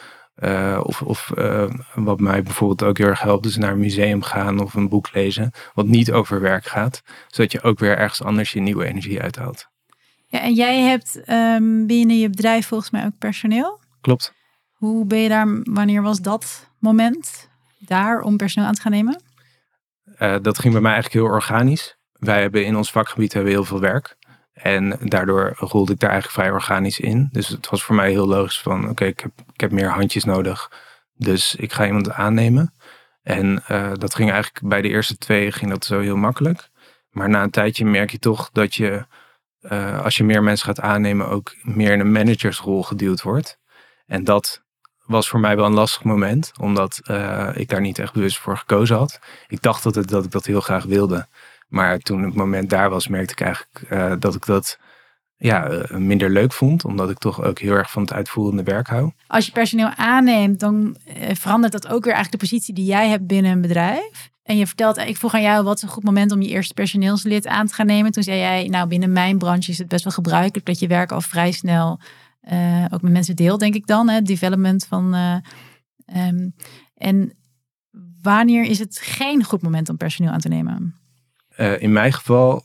Uh, 0.45 0.81
of 0.83 1.03
of 1.03 1.31
uh, 1.35 1.71
wat 1.95 2.21
mij 2.21 2.43
bijvoorbeeld 2.43 2.83
ook 2.83 2.99
heel 2.99 3.07
erg 3.07 3.21
helpt, 3.21 3.47
is 3.47 3.57
naar 3.57 3.73
een 3.73 3.79
museum 3.79 4.23
gaan 4.23 4.61
of 4.61 4.75
een 4.75 4.89
boek 4.89 5.15
lezen, 5.15 5.51
wat 5.75 5.87
niet 5.87 6.13
over 6.13 6.41
werk 6.41 6.67
gaat, 6.67 7.03
zodat 7.29 7.53
je 7.53 7.63
ook 7.63 7.79
weer 7.79 7.97
ergens 7.97 8.23
anders 8.23 8.53
je 8.53 8.61
nieuwe 8.61 8.85
energie 8.85 9.21
uithaalt. 9.21 9.69
Ja, 10.27 10.41
en 10.41 10.55
jij 10.55 10.81
hebt 10.81 11.21
um, 11.31 11.87
binnen 11.87 12.19
je 12.19 12.31
bedrijf 12.31 12.67
volgens 12.67 12.91
mij 12.91 13.05
ook 13.05 13.19
personeel? 13.19 13.81
Klopt. 14.01 14.33
Hoe 14.79 15.07
ben 15.07 15.19
je 15.19 15.29
daar, 15.29 15.47
wanneer 15.63 16.03
was 16.03 16.21
dat 16.21 16.71
moment 16.79 17.49
daar 17.79 18.21
om 18.21 18.37
personeel 18.37 18.69
aan 18.69 18.75
te 18.75 18.81
gaan 18.81 18.93
nemen? 18.93 19.23
Uh, 20.19 20.37
dat 20.43 20.59
ging 20.59 20.73
bij 20.73 20.83
mij 20.83 20.93
eigenlijk 20.93 21.25
heel 21.25 21.35
organisch. 21.35 21.97
Wij 22.13 22.41
hebben 22.41 22.65
in 22.65 22.77
ons 22.77 22.91
vakgebied 22.91 23.33
hebben 23.33 23.53
heel 23.53 23.65
veel 23.65 23.81
werk. 23.81 24.17
En 24.53 24.99
daardoor 25.03 25.53
rolde 25.57 25.93
ik 25.93 25.99
daar 25.99 26.11
eigenlijk 26.11 26.41
vrij 26.41 26.55
organisch 26.55 27.01
in. 27.01 27.29
Dus 27.33 27.49
het 27.49 27.69
was 27.69 27.85
voor 27.85 27.95
mij 27.95 28.11
heel 28.11 28.27
logisch 28.27 28.61
van 28.61 28.89
oké, 28.89 29.05
ik, 29.05 29.21
heb, 29.21 29.33
ik 29.53 29.61
heb 29.61 29.71
meer 29.71 29.91
handjes 29.91 30.25
nodig. 30.25 30.73
Dus 31.15 31.55
ik 31.55 31.73
ga 31.73 31.87
iemand 31.87 32.11
aannemen. 32.11 32.75
En 33.23 33.63
uh, 33.71 33.93
dat 33.95 34.15
ging 34.15 34.31
eigenlijk 34.31 34.69
bij 34.69 34.83
de 34.83 34.89
eerste 34.89 35.17
twee 35.17 35.53
ging 35.53 35.71
dat 35.71 35.85
zo 35.85 36.01
heel 36.01 36.17
makkelijk. 36.17 36.69
Maar 37.11 37.29
na 37.29 37.43
een 37.43 37.51
tijdje 37.51 37.85
merk 37.85 38.11
je 38.11 38.19
toch 38.19 38.51
dat 38.53 38.75
je 38.75 39.07
als 40.03 40.17
je 40.17 40.25
meer 40.25 40.43
mensen 40.43 40.67
gaat 40.67 40.81
aannemen, 40.81 41.29
ook 41.29 41.55
meer 41.63 41.93
in 41.93 42.01
een 42.01 42.13
managersrol 42.13 42.83
geduwd 42.83 43.23
wordt. 43.23 43.59
En 44.07 44.25
dat 44.25 44.67
was 45.09 45.29
voor 45.29 45.41
mij 45.41 45.57
wel 45.57 45.67
een 45.67 45.75
lastig 45.75 46.05
moment, 46.05 46.53
omdat 46.61 47.01
ik 47.55 47.69
daar 47.69 47.81
niet 47.81 47.99
echt 47.99 48.13
bewust 48.13 48.39
voor 48.39 48.57
gekozen 48.57 48.97
had. 48.97 49.19
Ik 49.49 49.63
dacht 49.63 49.83
dat, 49.83 49.95
het, 49.95 50.09
dat 50.09 50.25
ik 50.25 50.31
dat 50.31 50.47
heel 50.47 50.61
graag 50.61 50.85
wilde. 50.85 51.27
Maar 51.69 51.99
toen 51.99 52.23
het 52.23 52.35
moment 52.35 52.71
daar 52.71 52.91
was, 52.91 53.09
merkte 53.09 53.33
ik 53.33 53.41
eigenlijk 53.41 54.21
dat 54.21 54.35
ik 54.35 54.47
dat 54.47 54.79
ja, 55.39 55.69
eh, 55.69 55.97
minder 55.97 56.31
leuk 56.31 56.53
vond. 56.53 56.85
Omdat 56.85 57.11
ik 57.11 57.19
toch 57.19 57.43
ook 57.43 57.59
heel 57.59 57.73
erg 57.73 57.91
van 57.91 58.03
het 58.03 58.13
uitvoerende 58.13 58.63
werk 58.63 58.87
hou. 58.87 59.13
Als 59.27 59.47
je 59.47 59.53
personeel 59.53 59.91
aanneemt, 59.97 60.61
dan 60.61 60.97
eh, 61.05 61.35
verandert 61.35 61.73
dat 61.73 61.87
ook 61.87 62.05
weer 62.05 62.15
eigenlijk 62.15 62.43
de 62.43 62.49
positie 62.49 62.75
die 62.75 62.85
jij 62.85 63.09
hebt 63.09 63.27
binnen 63.27 63.53
een 63.53 63.61
bedrijf. 63.61 64.31
En 64.43 64.57
je 64.57 64.67
vertelt, 64.67 64.97
ik 64.99 65.17
vroeg 65.17 65.35
aan 65.35 65.43
jou, 65.43 65.65
wat 65.65 65.83
een 65.83 65.89
goed 65.89 66.05
moment 66.05 66.33
om 66.33 66.43
je 66.43 66.49
eerste 66.49 66.75
personeelslid 66.75 67.47
aan 67.47 67.67
te 67.67 67.75
gaan 67.75 67.87
nemen? 67.87 68.13
Toen 68.13 68.23
zei 68.23 68.39
jij, 68.39 68.69
nou 68.69 68.89
binnen 68.89 69.13
mijn 69.13 69.39
branche 69.39 69.71
is 69.71 69.79
het 69.79 69.89
best 69.89 70.05
wel 70.05 70.13
gebruikelijk 70.13 70.67
dat 70.67 70.79
je 70.79 70.87
werk 70.87 71.13
al 71.13 71.21
vrij 71.21 71.53
snel 71.53 72.01
uh, 72.53 72.85
ook 72.91 73.03
met 73.03 73.13
mensen 73.13 73.37
deelt, 73.37 73.61
denk 73.61 73.75
ik 73.75 73.87
dan. 73.87 74.09
Hè? 74.09 74.23
Development 74.23 74.87
van. 74.87 75.15
Um, 76.17 76.55
en 76.95 77.33
wanneer 78.23 78.65
is 78.65 78.79
het 78.79 78.99
geen 78.99 79.45
goed 79.45 79.63
moment 79.63 79.89
om 79.89 79.97
personeel 79.97 80.33
aan 80.33 80.41
te 80.41 80.49
nemen? 80.49 80.95
Uh, 81.57 81.83
in 81.83 81.93
mijn 81.93 82.13
geval 82.13 82.65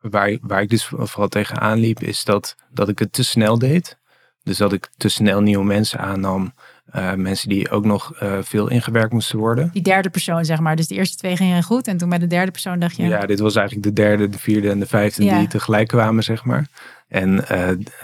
waar, 0.00 0.38
waar 0.40 0.62
ik 0.62 0.68
dus 0.68 0.84
vooral 0.84 1.28
tegenaan 1.28 1.78
liep, 1.78 2.00
is 2.00 2.24
dat, 2.24 2.56
dat 2.70 2.88
ik 2.88 2.98
het 2.98 3.12
te 3.12 3.24
snel 3.24 3.58
deed. 3.58 3.98
Dus 4.46 4.56
dat 4.56 4.72
ik 4.72 4.88
te 4.96 5.08
snel 5.08 5.40
nieuwe 5.40 5.64
mensen 5.64 5.98
aannam. 5.98 6.52
Uh, 6.96 7.14
mensen 7.14 7.48
die 7.48 7.70
ook 7.70 7.84
nog 7.84 8.22
uh, 8.22 8.38
veel 8.42 8.68
ingewerkt 8.68 9.12
moesten 9.12 9.38
worden. 9.38 9.70
Die 9.72 9.82
derde 9.82 10.10
persoon, 10.10 10.44
zeg 10.44 10.60
maar. 10.60 10.76
Dus 10.76 10.86
de 10.86 10.94
eerste 10.94 11.16
twee 11.16 11.36
gingen 11.36 11.62
goed. 11.62 11.86
En 11.86 11.96
toen 11.96 12.08
bij 12.08 12.18
de 12.18 12.26
derde 12.26 12.50
persoon 12.50 12.78
dacht 12.78 12.96
je. 12.96 13.02
Ja, 13.02 13.26
dit 13.26 13.38
was 13.38 13.56
eigenlijk 13.56 13.86
de 13.86 13.92
derde, 14.02 14.28
de 14.28 14.38
vierde 14.38 14.70
en 14.70 14.78
de 14.78 14.86
vijfde 14.86 15.36
die 15.38 15.48
tegelijk 15.48 15.88
kwamen, 15.88 16.22
zeg 16.22 16.44
maar. 16.44 16.66
En 17.08 17.44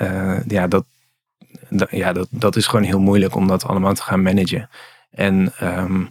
uh, 0.00 0.36
ja, 0.46 0.66
dat, 0.66 0.84
dat, 1.68 1.90
ja 1.90 2.12
dat, 2.12 2.28
dat 2.30 2.56
is 2.56 2.66
gewoon 2.66 2.84
heel 2.84 3.00
moeilijk 3.00 3.34
om 3.34 3.46
dat 3.46 3.64
allemaal 3.64 3.94
te 3.94 4.02
gaan 4.02 4.22
managen. 4.22 4.68
En 5.10 5.52
um, 5.62 6.10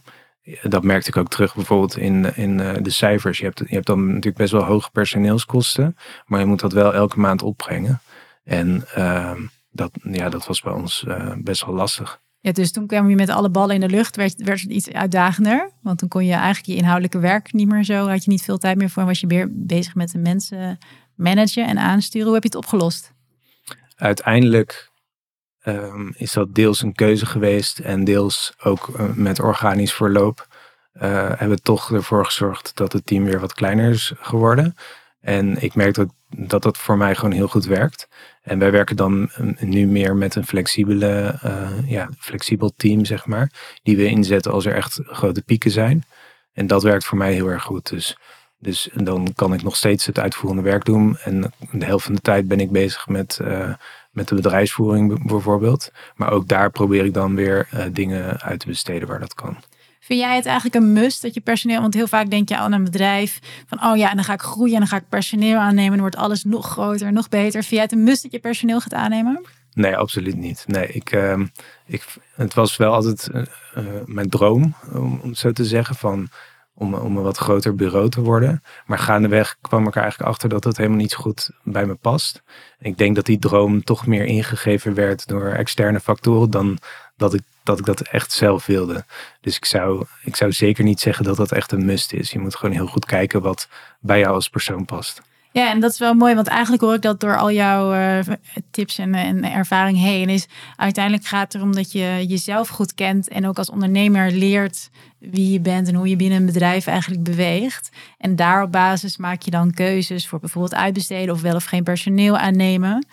dat 0.61 0.83
merkte 0.83 1.09
ik 1.09 1.17
ook 1.17 1.29
terug 1.29 1.55
bijvoorbeeld 1.55 1.97
in, 1.97 2.35
in 2.35 2.57
de 2.57 2.89
cijfers. 2.89 3.37
Je 3.37 3.45
hebt, 3.45 3.59
je 3.59 3.75
hebt 3.75 3.87
dan 3.87 4.07
natuurlijk 4.07 4.37
best 4.37 4.51
wel 4.51 4.63
hoge 4.63 4.91
personeelskosten, 4.91 5.97
maar 6.25 6.39
je 6.39 6.45
moet 6.45 6.59
dat 6.59 6.73
wel 6.73 6.93
elke 6.93 7.19
maand 7.19 7.41
opbrengen. 7.41 8.01
En 8.43 8.85
uh, 8.97 9.31
dat, 9.71 9.91
ja, 10.03 10.29
dat 10.29 10.47
was 10.47 10.61
bij 10.61 10.73
ons 10.73 11.03
uh, 11.07 11.33
best 11.37 11.65
wel 11.65 11.75
lastig. 11.75 12.21
Ja, 12.39 12.51
dus 12.51 12.71
toen 12.71 12.87
kwam 12.87 13.09
je 13.09 13.15
met 13.15 13.29
alle 13.29 13.49
ballen 13.49 13.75
in 13.75 13.81
de 13.81 13.89
lucht, 13.89 14.15
werd, 14.15 14.43
werd 14.43 14.61
het 14.61 14.71
iets 14.71 14.91
uitdagender. 14.91 15.71
Want 15.81 15.97
toen 15.97 16.09
kon 16.09 16.25
je 16.25 16.33
eigenlijk 16.33 16.65
je 16.65 16.75
inhoudelijke 16.75 17.19
werk 17.19 17.53
niet 17.53 17.67
meer 17.67 17.83
zo, 17.83 18.07
had 18.07 18.23
je 18.23 18.29
niet 18.29 18.41
veel 18.41 18.57
tijd 18.57 18.77
meer 18.77 18.89
voor. 18.89 19.01
En 19.01 19.07
was 19.07 19.19
je 19.19 19.27
weer 19.27 19.47
bezig 19.51 19.95
met 19.95 20.11
de 20.11 20.17
mensen 20.17 20.77
managen 21.15 21.67
en 21.67 21.77
aansturen. 21.77 22.25
Hoe 22.25 22.33
heb 22.33 22.43
je 22.43 22.49
het 22.49 22.57
opgelost? 22.57 23.13
Uiteindelijk 23.95 24.91
um, 25.63 26.13
is 26.17 26.33
dat 26.33 26.55
deels 26.55 26.81
een 26.81 26.93
keuze 26.93 27.25
geweest 27.25 27.79
en 27.79 28.03
deels 28.03 28.53
ook 28.63 28.87
uh, 28.87 29.13
met 29.13 29.39
organisch 29.39 29.93
verloop. 29.93 30.47
Uh, 30.93 31.01
hebben 31.27 31.49
we 31.49 31.61
toch 31.61 31.91
ervoor 31.91 32.25
gezorgd 32.25 32.71
dat 32.75 32.93
het 32.93 33.05
team 33.05 33.23
weer 33.23 33.39
wat 33.39 33.53
kleiner 33.53 33.89
is 33.89 34.13
geworden. 34.15 34.75
En 35.19 35.61
ik 35.61 35.75
merk 35.75 35.93
dat, 35.93 36.13
dat 36.37 36.63
dat 36.63 36.77
voor 36.77 36.97
mij 36.97 37.15
gewoon 37.15 37.31
heel 37.31 37.47
goed 37.47 37.65
werkt. 37.65 38.07
En 38.41 38.59
wij 38.59 38.71
werken 38.71 38.95
dan 38.95 39.29
um, 39.39 39.55
nu 39.59 39.85
meer 39.85 40.15
met 40.15 40.35
een 40.35 40.45
flexibele, 40.45 41.39
uh, 41.45 41.69
ja, 41.85 42.09
flexibel 42.19 42.73
team, 42.75 43.05
zeg 43.05 43.25
maar. 43.25 43.51
Die 43.83 43.97
we 43.97 44.05
inzetten 44.05 44.51
als 44.51 44.65
er 44.65 44.75
echt 44.75 44.99
grote 45.03 45.41
pieken 45.41 45.71
zijn. 45.71 46.03
En 46.53 46.67
dat 46.67 46.83
werkt 46.83 47.05
voor 47.05 47.17
mij 47.17 47.33
heel 47.33 47.47
erg 47.47 47.63
goed. 47.63 47.89
Dus, 47.89 48.17
dus 48.57 48.89
dan 48.93 49.33
kan 49.35 49.53
ik 49.53 49.63
nog 49.63 49.75
steeds 49.75 50.05
het 50.05 50.19
uitvoerende 50.19 50.61
werk 50.61 50.85
doen. 50.85 51.17
En 51.17 51.53
de 51.71 51.85
helft 51.85 52.05
van 52.05 52.15
de 52.15 52.21
tijd 52.21 52.47
ben 52.47 52.59
ik 52.59 52.71
bezig 52.71 53.07
met 53.07 53.39
uh, 53.41 53.73
met 54.11 54.27
de 54.27 54.35
bedrijfsvoering 54.35 55.27
bijvoorbeeld. 55.27 55.91
Maar 56.15 56.31
ook 56.31 56.47
daar 56.47 56.69
probeer 56.69 57.05
ik 57.05 57.13
dan 57.13 57.35
weer 57.35 57.67
uh, 57.73 57.83
dingen 57.91 58.41
uit 58.41 58.59
te 58.59 58.67
besteden 58.67 59.07
waar 59.07 59.19
dat 59.19 59.33
kan. 59.33 59.57
Vind 60.11 60.23
jij 60.23 60.35
het 60.35 60.45
eigenlijk 60.45 60.75
een 60.75 60.93
must 60.93 61.21
dat 61.21 61.33
je 61.33 61.41
personeel, 61.41 61.81
want 61.81 61.93
heel 61.93 62.07
vaak 62.07 62.29
denk 62.29 62.49
je 62.49 62.57
aan 62.57 62.71
een 62.71 62.83
bedrijf 62.83 63.39
van, 63.67 63.83
oh 63.83 63.97
ja, 63.97 64.09
en 64.09 64.15
dan 64.15 64.23
ga 64.23 64.33
ik 64.33 64.41
groeien 64.41 64.73
en 64.73 64.79
dan 64.79 64.87
ga 64.87 64.95
ik 64.95 65.09
personeel 65.09 65.57
aannemen 65.57 65.83
en 65.83 65.91
dan 65.91 65.99
wordt 65.99 66.15
alles 66.15 66.43
nog 66.43 66.67
groter, 66.67 67.13
nog 67.13 67.29
beter. 67.29 67.61
Vind 67.61 67.69
jij 67.69 67.81
het 67.81 67.91
een 67.91 68.03
must 68.03 68.21
dat 68.23 68.31
je 68.31 68.39
personeel 68.39 68.79
gaat 68.79 68.93
aannemen? 68.93 69.45
Nee, 69.73 69.97
absoluut 69.97 70.35
niet. 70.35 70.63
Nee, 70.67 70.87
ik, 70.87 71.11
uh, 71.11 71.39
ik, 71.85 72.05
het 72.35 72.53
was 72.53 72.77
wel 72.77 72.93
altijd 72.93 73.29
uh, 73.33 73.45
mijn 74.05 74.29
droom, 74.29 74.75
om, 74.93 75.19
om 75.23 75.33
zo 75.33 75.51
te 75.51 75.65
zeggen, 75.65 75.95
van 75.95 76.29
om, 76.73 76.93
om 76.93 77.17
een 77.17 77.23
wat 77.23 77.37
groter 77.37 77.75
bureau 77.75 78.09
te 78.09 78.21
worden. 78.21 78.61
Maar 78.85 78.99
gaandeweg 78.99 79.57
kwam 79.61 79.87
ik 79.87 79.95
er 79.95 80.01
eigenlijk 80.01 80.31
achter 80.31 80.49
dat 80.49 80.63
dat 80.63 80.77
helemaal 80.77 80.97
niet 80.97 81.11
zo 81.11 81.17
goed 81.17 81.51
bij 81.63 81.85
me 81.85 81.95
past. 81.95 82.43
ik 82.79 82.97
denk 82.97 83.15
dat 83.15 83.25
die 83.25 83.39
droom 83.39 83.83
toch 83.83 84.07
meer 84.07 84.25
ingegeven 84.25 84.93
werd 84.93 85.27
door 85.27 85.47
externe 85.47 85.99
factoren 85.99 86.49
dan 86.49 86.77
dat 87.21 87.33
ik 87.33 87.41
dat, 87.63 87.79
ik 87.79 87.85
dat 87.85 88.01
echt 88.01 88.31
zelf 88.31 88.65
wilde. 88.65 89.05
Dus 89.41 89.55
ik 89.55 89.65
zou, 89.65 90.05
ik 90.23 90.35
zou 90.35 90.51
zeker 90.51 90.83
niet 90.83 90.99
zeggen 90.99 91.25
dat 91.25 91.37
dat 91.37 91.51
echt 91.51 91.71
een 91.71 91.85
must 91.85 92.13
is. 92.13 92.31
Je 92.31 92.39
moet 92.39 92.55
gewoon 92.55 92.75
heel 92.75 92.87
goed 92.87 93.05
kijken 93.05 93.41
wat 93.41 93.67
bij 93.99 94.19
jou 94.19 94.33
als 94.33 94.49
persoon 94.49 94.85
past. 94.85 95.21
Ja, 95.53 95.71
en 95.71 95.79
dat 95.79 95.91
is 95.91 95.99
wel 95.99 96.13
mooi, 96.13 96.35
want 96.35 96.47
eigenlijk 96.47 96.81
hoor 96.83 96.93
ik 96.93 97.01
dat 97.01 97.19
door 97.19 97.37
al 97.37 97.51
jouw 97.51 97.93
uh, 97.93 98.19
tips 98.71 98.97
en, 98.97 99.15
en, 99.15 99.43
ervaring 99.43 99.97
heen. 99.97 100.29
Is 100.29 100.47
uiteindelijk 100.75 101.25
gaat 101.25 101.53
het 101.53 101.55
erom 101.55 101.75
dat 101.75 101.91
je 101.91 102.25
jezelf 102.27 102.67
goed 102.67 102.93
kent 102.93 103.29
en 103.29 103.47
ook 103.47 103.57
als 103.57 103.69
ondernemer 103.69 104.31
leert 104.31 104.89
wie 105.17 105.51
je 105.51 105.59
bent 105.59 105.87
en 105.87 105.95
hoe 105.95 106.07
je 106.07 106.15
binnen 106.15 106.39
een 106.39 106.45
bedrijf 106.45 106.87
eigenlijk 106.87 107.23
beweegt. 107.23 107.89
En 108.17 108.35
daar 108.35 108.63
op 108.63 108.71
basis 108.71 109.17
maak 109.17 109.41
je 109.41 109.51
dan 109.51 109.73
keuzes 109.73 110.27
voor 110.27 110.39
bijvoorbeeld 110.39 110.75
uitbesteden 110.75 111.33
of 111.33 111.41
wel 111.41 111.55
of 111.55 111.65
geen 111.65 111.83
personeel 111.83 112.37
aannemen. 112.37 113.05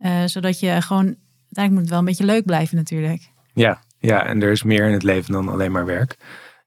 Uh, 0.00 0.24
zodat 0.24 0.60
je 0.60 0.82
gewoon, 0.82 1.16
uiteindelijk 1.44 1.70
moet 1.70 1.80
het 1.80 1.90
wel 1.90 1.98
een 1.98 2.04
beetje 2.04 2.24
leuk 2.24 2.44
blijven 2.44 2.76
natuurlijk. 2.76 3.34
Ja, 3.56 3.80
ja, 3.98 4.26
en 4.26 4.42
er 4.42 4.50
is 4.50 4.62
meer 4.62 4.86
in 4.86 4.92
het 4.92 5.02
leven 5.02 5.32
dan 5.32 5.48
alleen 5.48 5.72
maar 5.72 5.84
werk. 5.84 6.16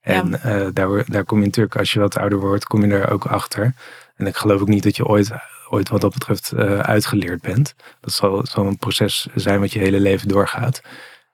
En 0.01 0.29
ja. 0.29 0.59
uh, 0.59 0.67
daar, 0.73 1.03
daar 1.05 1.23
kom 1.23 1.39
je 1.39 1.45
natuurlijk, 1.45 1.77
als 1.77 1.93
je 1.93 1.99
wat 1.99 2.17
ouder 2.17 2.39
wordt, 2.39 2.65
kom 2.65 2.85
je 2.85 2.93
er 2.93 3.11
ook 3.11 3.25
achter 3.25 3.73
en 4.15 4.27
ik 4.27 4.35
geloof 4.35 4.61
ook 4.61 4.67
niet 4.67 4.83
dat 4.83 4.95
je 4.95 5.05
ooit, 5.05 5.31
ooit 5.69 5.89
wat 5.89 6.01
dat 6.01 6.13
betreft 6.13 6.53
uh, 6.55 6.79
uitgeleerd 6.79 7.41
bent. 7.41 7.75
Dat 8.01 8.13
zal, 8.13 8.45
zal 8.45 8.65
een 8.65 8.77
proces 8.77 9.27
zijn 9.35 9.59
wat 9.59 9.71
je 9.71 9.79
hele 9.79 9.99
leven 9.99 10.27
doorgaat. 10.27 10.81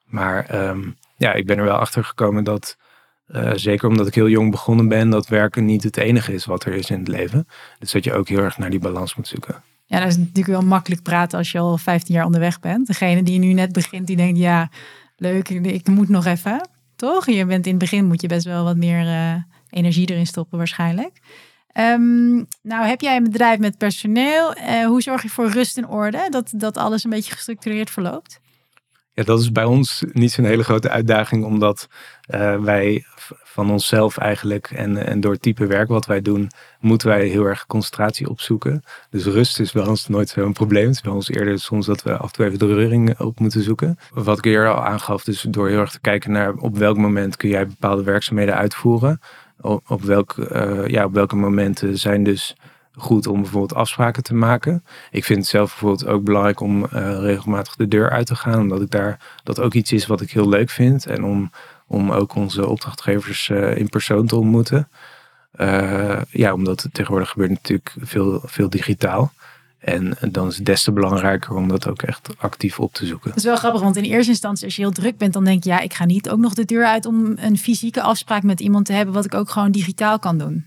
Maar 0.06 0.68
um, 0.68 0.98
ja, 1.16 1.34
ik 1.34 1.46
ben 1.46 1.58
er 1.58 1.64
wel 1.64 1.78
achter 1.78 2.04
gekomen 2.04 2.44
dat, 2.44 2.78
uh, 3.28 3.52
zeker 3.56 3.90
omdat 3.90 4.08
ik 4.08 4.16
heel 4.16 4.30
jong 4.30 4.52
begonnen 4.52 4.88
ben, 4.88 5.10
dat 5.10 5.28
werken 5.28 5.66
niet 5.66 5.84
het 5.84 5.98
enige 5.98 6.34
is 6.34 6.46
wat 6.46 6.66
er 6.66 6.74
is 6.74 6.90
in 6.90 7.00
het 7.00 7.08
leven. 7.08 7.48
Dus 7.80 7.92
dat 7.92 8.04
je 8.04 8.14
ook 8.14 8.28
heel 8.28 8.40
erg 8.40 8.58
naar 8.58 8.70
die 8.70 8.80
balans 8.80 9.16
moet 9.16 9.28
zoeken. 9.28 9.64
Ja, 9.86 10.00
dat 10.00 10.08
is 10.08 10.18
natuurlijk 10.18 10.48
wel 10.48 10.62
makkelijk 10.62 11.02
praten 11.02 11.38
als 11.38 11.52
je 11.52 11.60
al 11.60 11.78
15 11.78 12.16
jaar 12.16 12.26
onderweg 12.26 12.60
bent. 12.60 12.88
Degene 12.88 13.24
die 13.24 13.40
nu 13.40 13.54
net 13.54 13.72
begint, 13.72 14.08
die 14.08 14.16
denkt, 14.16 14.40
ja, 14.40 14.70
leuk, 15.16 15.50
ik 15.50 15.88
moet 15.88 16.10
nog 16.10 16.26
even. 16.26 16.70
Toch? 16.96 17.30
Je 17.30 17.46
bent 17.46 17.66
in 17.66 17.72
het 17.72 17.82
begin 17.82 18.06
moet 18.06 18.22
je 18.22 18.28
best 18.28 18.46
wel 18.46 18.64
wat 18.64 18.78
meer 18.78 19.06
uh, 19.06 19.36
energie 19.70 20.10
erin 20.10 20.28
stoppen 20.28 20.58
waarschijnlijk. 20.58 21.20
Um, 21.78 22.46
nou, 22.62 22.86
heb 22.88 23.02
jij 23.02 23.16
een 23.16 23.24
bedrijf 23.24 23.60
met 23.60 23.78
personeel? 23.78 24.58
Uh, 24.58 24.86
hoe 24.86 25.02
zorg 25.02 25.22
je 25.22 25.30
voor 25.30 25.50
rust 25.50 25.78
en 25.78 25.88
orde? 25.88 26.28
Dat, 26.30 26.52
dat 26.56 26.78
alles 26.78 27.04
een 27.04 27.10
beetje 27.10 27.34
gestructureerd 27.34 27.90
verloopt? 27.90 28.40
Ja, 29.16 29.24
dat 29.24 29.40
is 29.40 29.52
bij 29.52 29.64
ons 29.64 30.04
niet 30.14 30.32
zo'n 30.32 30.46
hele 30.46 30.64
grote 30.64 30.90
uitdaging, 30.90 31.46
omdat 31.46 31.88
uh, 32.30 32.60
wij 32.60 33.06
van 33.44 33.72
onszelf 33.72 34.18
eigenlijk 34.18 34.72
en, 34.72 35.06
en 35.06 35.20
door 35.20 35.32
het 35.32 35.42
type 35.42 35.66
werk 35.66 35.88
wat 35.88 36.06
wij 36.06 36.22
doen, 36.22 36.50
moeten 36.80 37.08
wij 37.08 37.28
heel 37.28 37.46
erg 37.46 37.66
concentratie 37.66 38.30
opzoeken. 38.30 38.84
Dus 39.10 39.26
rust 39.26 39.60
is 39.60 39.72
bij 39.72 39.88
ons 39.88 40.08
nooit 40.08 40.30
zo'n 40.30 40.54
probleem. 40.54 40.86
Het 40.86 40.96
is 40.96 41.02
bij 41.02 41.12
ons 41.12 41.30
eerder 41.30 41.60
soms 41.60 41.86
dat 41.86 42.04
we 42.04 42.18
af 42.18 42.28
en 42.28 42.32
toe 42.32 42.46
even 42.46 42.60
de 42.60 42.74
reuring 42.74 43.20
op 43.20 43.40
moeten 43.40 43.64
zoeken. 43.64 43.98
Wat 44.14 44.38
ik 44.38 44.46
eerder 44.46 44.74
al 44.74 44.84
aangaf, 44.84 45.24
dus 45.24 45.42
door 45.42 45.68
heel 45.70 45.80
erg 45.80 45.92
te 45.92 46.02
kijken 46.02 46.32
naar 46.32 46.54
op 46.54 46.78
welk 46.78 46.98
moment 46.98 47.38
kun 47.38 47.50
jij 47.50 47.68
bepaalde 47.68 48.04
werkzaamheden 48.04 48.56
uitvoeren 48.56 49.20
op, 49.88 50.02
welk, 50.02 50.36
uh, 50.38 50.88
ja, 50.88 51.06
op 51.06 51.14
welke 51.14 51.36
momenten 51.36 51.98
zijn 51.98 52.24
dus 52.24 52.56
goed 52.98 53.28
om 53.28 53.42
bijvoorbeeld 53.42 53.74
afspraken 53.74 54.24
te 54.24 54.34
maken. 54.34 54.84
Ik 55.12 55.26
vind 55.26 55.40
het 55.40 55.48
zelf 55.48 55.70
bijvoorbeeld 55.70 56.06
ook 56.06 56.24
belangrijk 56.24 56.60
om 56.60 56.84
uh, 56.84 56.90
regelmatig 57.20 57.76
de 57.76 57.88
deur 57.88 58.10
uit 58.10 58.28
te 58.28 58.36
gaan, 58.36 58.60
omdat 58.60 58.82
ik 58.82 58.92
daar 58.92 59.20
dat 59.44 59.60
ook 59.60 59.74
iets 59.74 59.92
is 59.92 60.06
wat 60.06 60.22
ik 60.22 60.32
heel 60.32 60.50
leuk 60.50 60.70
vind 60.70 61.06
en 61.06 61.24
om, 61.24 61.52
om 61.88 62.12
ook 62.12 62.36
onze 62.36 62.68
opdrachtgevers 62.68 63.50
uh, 63.50 63.78
in 63.78 63.90
persoon 63.90 64.28
te 64.28 64.36
ontmoeten. 64.36 64.88
ja, 66.30 66.54
omdat 66.54 66.88
tegenwoordig 66.92 67.30
gebeurt 67.30 67.50
natuurlijk 67.50 67.96
veel, 68.00 68.42
veel 68.44 68.70
digitaal. 68.70 69.32
En 69.86 70.18
dan 70.32 70.48
is 70.48 70.56
het 70.56 70.66
des 70.66 70.84
te 70.84 70.92
belangrijker 70.92 71.56
om 71.56 71.68
dat 71.68 71.88
ook 71.88 72.02
echt 72.02 72.30
actief 72.38 72.80
op 72.80 72.94
te 72.94 73.06
zoeken. 73.06 73.30
Dat 73.30 73.38
is 73.38 73.44
wel 73.44 73.56
grappig, 73.56 73.82
want 73.82 73.96
in 73.96 74.04
eerste 74.04 74.32
instantie 74.32 74.66
als 74.66 74.76
je 74.76 74.82
heel 74.82 74.92
druk 74.92 75.18
bent, 75.18 75.34
dan 75.34 75.44
denk 75.44 75.64
je, 75.64 75.70
ja, 75.70 75.80
ik 75.80 75.94
ga 75.94 76.06
niet 76.06 76.30
ook 76.30 76.40
nog 76.40 76.54
de 76.54 76.66
deur 76.66 76.86
uit 76.86 77.06
om 77.06 77.34
een 77.36 77.58
fysieke 77.58 78.02
afspraak 78.02 78.44
met 78.44 78.60
iemand 78.60 78.86
te 78.86 78.94
hebben, 78.94 79.14
wat 79.14 79.26
ik 79.26 79.34
ook 79.34 79.50
gewoon 79.50 79.72
digitaal 79.72 80.20
kan 80.20 80.38
doen. 80.38 80.66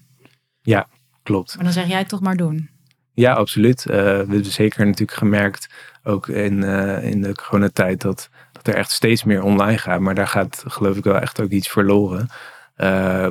Ja, 0.61 0.89
klopt. 1.29 1.55
Maar 1.55 1.65
dan 1.65 1.73
zeg 1.73 1.87
jij 1.87 2.05
toch 2.05 2.21
maar 2.21 2.37
doen. 2.37 2.69
Ja, 3.15 3.33
absoluut. 3.33 3.85
Uh, 3.89 3.95
we 3.95 4.03
hebben 4.03 4.45
zeker 4.45 4.87
natuurlijk 4.87 5.19
gemerkt, 5.19 5.69
ook 6.05 6.29
in, 6.29 6.63
uh, 6.63 7.05
in 7.05 7.23
de 7.23 7.35
coronatijd, 7.35 8.01
dat, 8.01 8.29
dat 8.53 8.67
er 8.67 8.75
echt 8.75 8.91
steeds 8.91 9.25
meer 9.25 9.43
online 9.43 9.79
gaat. 9.79 10.01
Maar 10.01 10.15
daar 10.15 10.27
gaat 10.27 10.65
geloof 10.67 10.97
ik 10.97 11.05
wel 11.05 11.19
echt 11.19 11.41
ook 11.41 11.51
iets 11.51 11.69
verloren. 11.69 12.29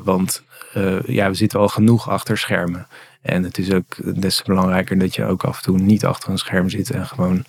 want 0.04 0.44
ja, 1.06 1.30
we 1.30 1.34
zitten 1.34 1.60
al 1.60 1.68
genoeg 1.68 2.10
achter 2.10 2.38
schermen. 2.38 2.88
En 3.22 3.44
het 3.44 3.58
is 3.58 3.72
ook 3.72 4.22
des 4.22 4.38
te 4.38 4.44
belangrijker 4.46 5.00
dat 5.00 5.16
je 5.16 5.26
ook 5.26 5.44
af 5.44 5.58
en 5.58 5.64
toe 5.64 5.78
niet 5.78 6.06
achter 6.06 6.30
een 6.30 6.38
scherm 6.38 6.70
zit 6.70 6.90
en 6.90 7.06
gewoon 7.06 7.46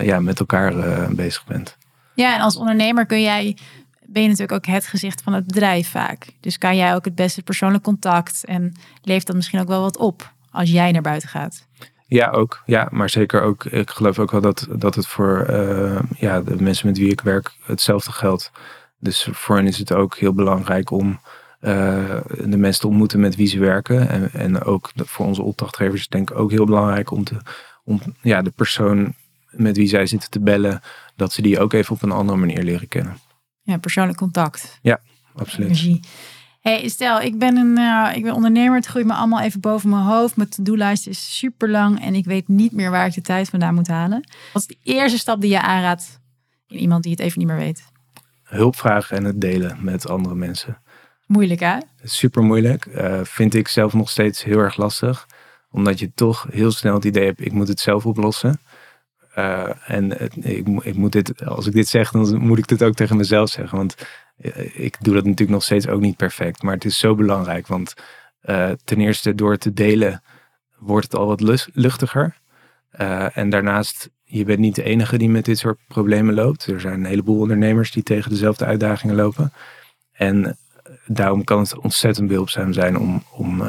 ja, 0.00 0.20
met 0.20 0.40
elkaar 0.40 0.74
bezig 1.14 1.46
bent. 1.46 1.76
Ja, 2.14 2.34
en 2.34 2.40
als 2.40 2.56
ondernemer 2.56 3.06
kun 3.06 3.22
jij, 3.22 3.56
ben 4.12 4.22
je 4.22 4.28
natuurlijk 4.28 4.68
ook 4.68 4.74
het 4.74 4.86
gezicht 4.86 5.22
van 5.22 5.32
het 5.32 5.46
bedrijf 5.46 5.88
vaak. 5.88 6.26
Dus 6.40 6.58
kan 6.58 6.76
jij 6.76 6.94
ook 6.94 7.04
het 7.04 7.14
beste 7.14 7.42
persoonlijk 7.42 7.84
contact 7.84 8.44
en 8.44 8.72
leeft 9.02 9.26
dat 9.26 9.36
misschien 9.36 9.60
ook 9.60 9.68
wel 9.68 9.80
wat 9.80 9.96
op 9.96 10.32
als 10.50 10.70
jij 10.70 10.92
naar 10.92 11.02
buiten 11.02 11.28
gaat. 11.28 11.66
Ja, 12.06 12.30
ook. 12.30 12.62
Ja, 12.66 12.88
maar 12.90 13.10
zeker 13.10 13.42
ook. 13.42 13.64
Ik 13.64 13.90
geloof 13.90 14.18
ook 14.18 14.30
wel 14.30 14.40
dat, 14.40 14.66
dat 14.70 14.94
het 14.94 15.06
voor 15.06 15.46
uh, 15.50 16.00
ja, 16.16 16.40
de 16.40 16.62
mensen 16.62 16.86
met 16.86 16.98
wie 16.98 17.10
ik 17.10 17.20
werk 17.20 17.52
hetzelfde 17.62 18.12
geldt. 18.12 18.50
Dus 18.98 19.28
voor 19.32 19.56
hen 19.56 19.66
is 19.66 19.78
het 19.78 19.92
ook 19.92 20.16
heel 20.16 20.32
belangrijk 20.32 20.90
om 20.90 21.20
uh, 21.60 22.20
de 22.44 22.56
mensen 22.56 22.80
te 22.80 22.86
ontmoeten 22.86 23.20
met 23.20 23.36
wie 23.36 23.46
ze 23.46 23.58
werken. 23.58 24.08
En, 24.08 24.32
en 24.32 24.62
ook 24.62 24.90
voor 24.96 25.26
onze 25.26 25.42
opdrachtgevers 25.42 26.08
denk 26.08 26.30
ik 26.30 26.38
ook 26.38 26.50
heel 26.50 26.64
belangrijk 26.64 27.10
om, 27.10 27.24
te, 27.24 27.36
om 27.84 28.00
ja, 28.20 28.42
de 28.42 28.50
persoon 28.50 29.14
met 29.50 29.76
wie 29.76 29.88
zij 29.88 30.06
zitten 30.06 30.30
te 30.30 30.40
bellen, 30.40 30.80
dat 31.16 31.32
ze 31.32 31.42
die 31.42 31.60
ook 31.60 31.72
even 31.72 31.94
op 31.94 32.02
een 32.02 32.10
andere 32.10 32.38
manier 32.38 32.62
leren 32.62 32.88
kennen. 32.88 33.16
Ja, 33.62 33.76
persoonlijk 33.76 34.18
contact. 34.18 34.78
Ja, 34.82 35.00
absoluut. 35.34 35.66
Energie. 35.66 36.00
Hey, 36.60 36.88
stel, 36.88 37.20
ik 37.20 37.38
ben 37.38 37.56
een 37.56 37.78
uh, 37.78 38.16
ik 38.16 38.22
ben 38.22 38.34
ondernemer. 38.34 38.76
Het 38.76 38.86
groeit 38.86 39.06
me 39.06 39.12
allemaal 39.12 39.40
even 39.40 39.60
boven 39.60 39.88
mijn 39.88 40.02
hoofd. 40.02 40.36
Mijn 40.36 40.48
to-do-lijst 40.48 41.06
is 41.06 41.38
super 41.38 41.70
lang 41.70 42.00
en 42.00 42.14
ik 42.14 42.24
weet 42.24 42.48
niet 42.48 42.72
meer 42.72 42.90
waar 42.90 43.06
ik 43.06 43.14
de 43.14 43.20
tijd 43.20 43.48
vandaan 43.48 43.74
moet 43.74 43.88
halen. 43.88 44.28
Wat 44.52 44.62
is 44.62 44.68
de 44.68 44.76
eerste 44.82 45.18
stap 45.18 45.40
die 45.40 45.50
je 45.50 45.60
aanraadt 45.60 46.20
in 46.66 46.78
iemand 46.78 47.02
die 47.02 47.12
het 47.12 47.20
even 47.20 47.38
niet 47.38 47.48
meer 47.48 47.56
weet? 47.56 47.84
Hulp 48.42 48.76
vragen 48.76 49.16
en 49.16 49.24
het 49.24 49.40
delen 49.40 49.78
met 49.80 50.08
andere 50.08 50.34
mensen. 50.34 50.78
Moeilijk 51.26 51.60
hè? 51.60 51.78
Super 52.02 52.42
moeilijk. 52.42 52.86
Uh, 52.86 53.20
vind 53.22 53.54
ik 53.54 53.68
zelf 53.68 53.92
nog 53.92 54.10
steeds 54.10 54.44
heel 54.44 54.58
erg 54.58 54.76
lastig. 54.76 55.26
Omdat 55.70 55.98
je 55.98 56.12
toch 56.14 56.46
heel 56.50 56.70
snel 56.70 56.94
het 56.94 57.04
idee 57.04 57.24
hebt, 57.24 57.40
ik 57.40 57.52
moet 57.52 57.68
het 57.68 57.80
zelf 57.80 58.06
oplossen. 58.06 58.60
Uh, 59.38 59.70
en 59.86 60.20
ik, 60.42 60.66
ik, 60.82 60.96
moet 60.96 61.12
dit, 61.12 61.46
als 61.46 61.66
ik 61.66 61.72
dit 61.72 61.88
zeg, 61.88 62.10
dan 62.10 62.38
moet 62.38 62.58
ik 62.58 62.66
dit 62.66 62.82
ook 62.82 62.94
tegen 62.94 63.16
mezelf 63.16 63.48
zeggen. 63.48 63.78
Want 63.78 63.94
eh, 64.36 64.78
ik 64.84 64.96
doe 65.00 65.14
dat 65.14 65.24
natuurlijk 65.24 65.50
nog 65.50 65.62
steeds 65.62 65.88
ook 65.88 66.00
niet 66.00 66.16
perfect. 66.16 66.62
Maar 66.62 66.74
het 66.74 66.84
is 66.84 66.98
zo 66.98 67.14
belangrijk. 67.14 67.66
Want 67.66 67.94
uh, 68.44 68.70
ten 68.84 69.00
eerste 69.00 69.34
door 69.34 69.56
te 69.56 69.72
delen 69.72 70.22
wordt 70.78 71.04
het 71.04 71.14
al 71.14 71.26
wat 71.26 71.68
luchtiger. 71.72 72.40
En 73.32 73.50
daarnaast, 73.50 74.10
je 74.22 74.44
bent 74.44 74.58
niet 74.58 74.74
de 74.74 74.82
enige 74.82 75.18
die 75.18 75.28
met 75.28 75.44
dit 75.44 75.58
soort 75.58 75.78
problemen 75.88 76.34
loopt. 76.34 76.66
Er 76.66 76.80
zijn 76.80 76.94
een 76.94 77.04
heleboel 77.04 77.38
ondernemers 77.38 77.90
die 77.90 78.02
tegen 78.02 78.30
dezelfde 78.30 78.64
uitdagingen 78.64 79.16
lopen. 79.16 79.52
En 80.12 80.58
daarom 81.06 81.44
kan 81.44 81.58
het 81.58 81.78
ontzettend 81.78 82.28
behulpzaam 82.28 82.72
zijn 82.72 82.98
om, 82.98 83.22
om, 83.30 83.62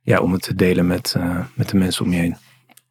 ja, 0.00 0.20
om 0.20 0.32
het 0.32 0.42
te 0.42 0.54
delen 0.54 0.86
met, 0.86 1.16
met 1.54 1.68
de 1.68 1.76
mensen 1.76 2.04
om 2.04 2.12
je 2.12 2.18
heen. 2.18 2.36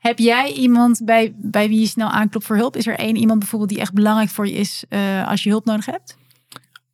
Heb 0.05 0.19
jij 0.19 0.51
iemand 0.51 1.01
bij, 1.05 1.33
bij 1.37 1.67
wie 1.67 1.79
je 1.79 1.87
snel 1.87 2.09
aanklopt 2.09 2.45
voor 2.45 2.55
hulp? 2.55 2.75
Is 2.75 2.87
er 2.87 2.95
één 2.95 3.15
iemand 3.15 3.39
bijvoorbeeld 3.39 3.69
die 3.69 3.79
echt 3.79 3.93
belangrijk 3.93 4.29
voor 4.29 4.47
je 4.47 4.53
is 4.53 4.85
uh, 4.89 5.27
als 5.27 5.43
je 5.43 5.49
hulp 5.49 5.65
nodig 5.65 5.85
hebt? 5.85 6.17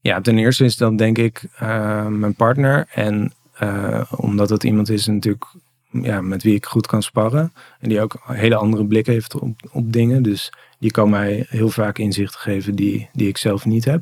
Ja, 0.01 0.21
ten 0.21 0.37
eerste 0.37 0.63
is 0.63 0.77
dan 0.77 0.95
denk 0.95 1.17
ik 1.17 1.43
uh, 1.61 2.07
mijn 2.07 2.33
partner. 2.33 2.87
En 2.93 3.33
uh, 3.61 4.01
omdat 4.15 4.49
het 4.49 4.63
iemand 4.63 4.89
is 4.89 5.07
natuurlijk 5.07 5.45
ja, 5.91 6.21
met 6.21 6.43
wie 6.43 6.55
ik 6.55 6.65
goed 6.65 6.87
kan 6.87 7.03
sparren. 7.03 7.53
En 7.79 7.89
die 7.89 8.01
ook 8.01 8.21
een 8.27 8.35
hele 8.35 8.55
andere 8.55 8.85
blik 8.85 9.05
heeft 9.05 9.39
op, 9.39 9.69
op 9.71 9.93
dingen. 9.93 10.23
Dus 10.23 10.53
die 10.79 10.91
kan 10.91 11.09
mij 11.09 11.45
heel 11.49 11.69
vaak 11.69 11.97
inzichten 11.97 12.39
geven 12.39 12.75
die, 12.75 13.09
die 13.13 13.27
ik 13.27 13.37
zelf 13.37 13.65
niet 13.65 13.85
heb. 13.85 14.01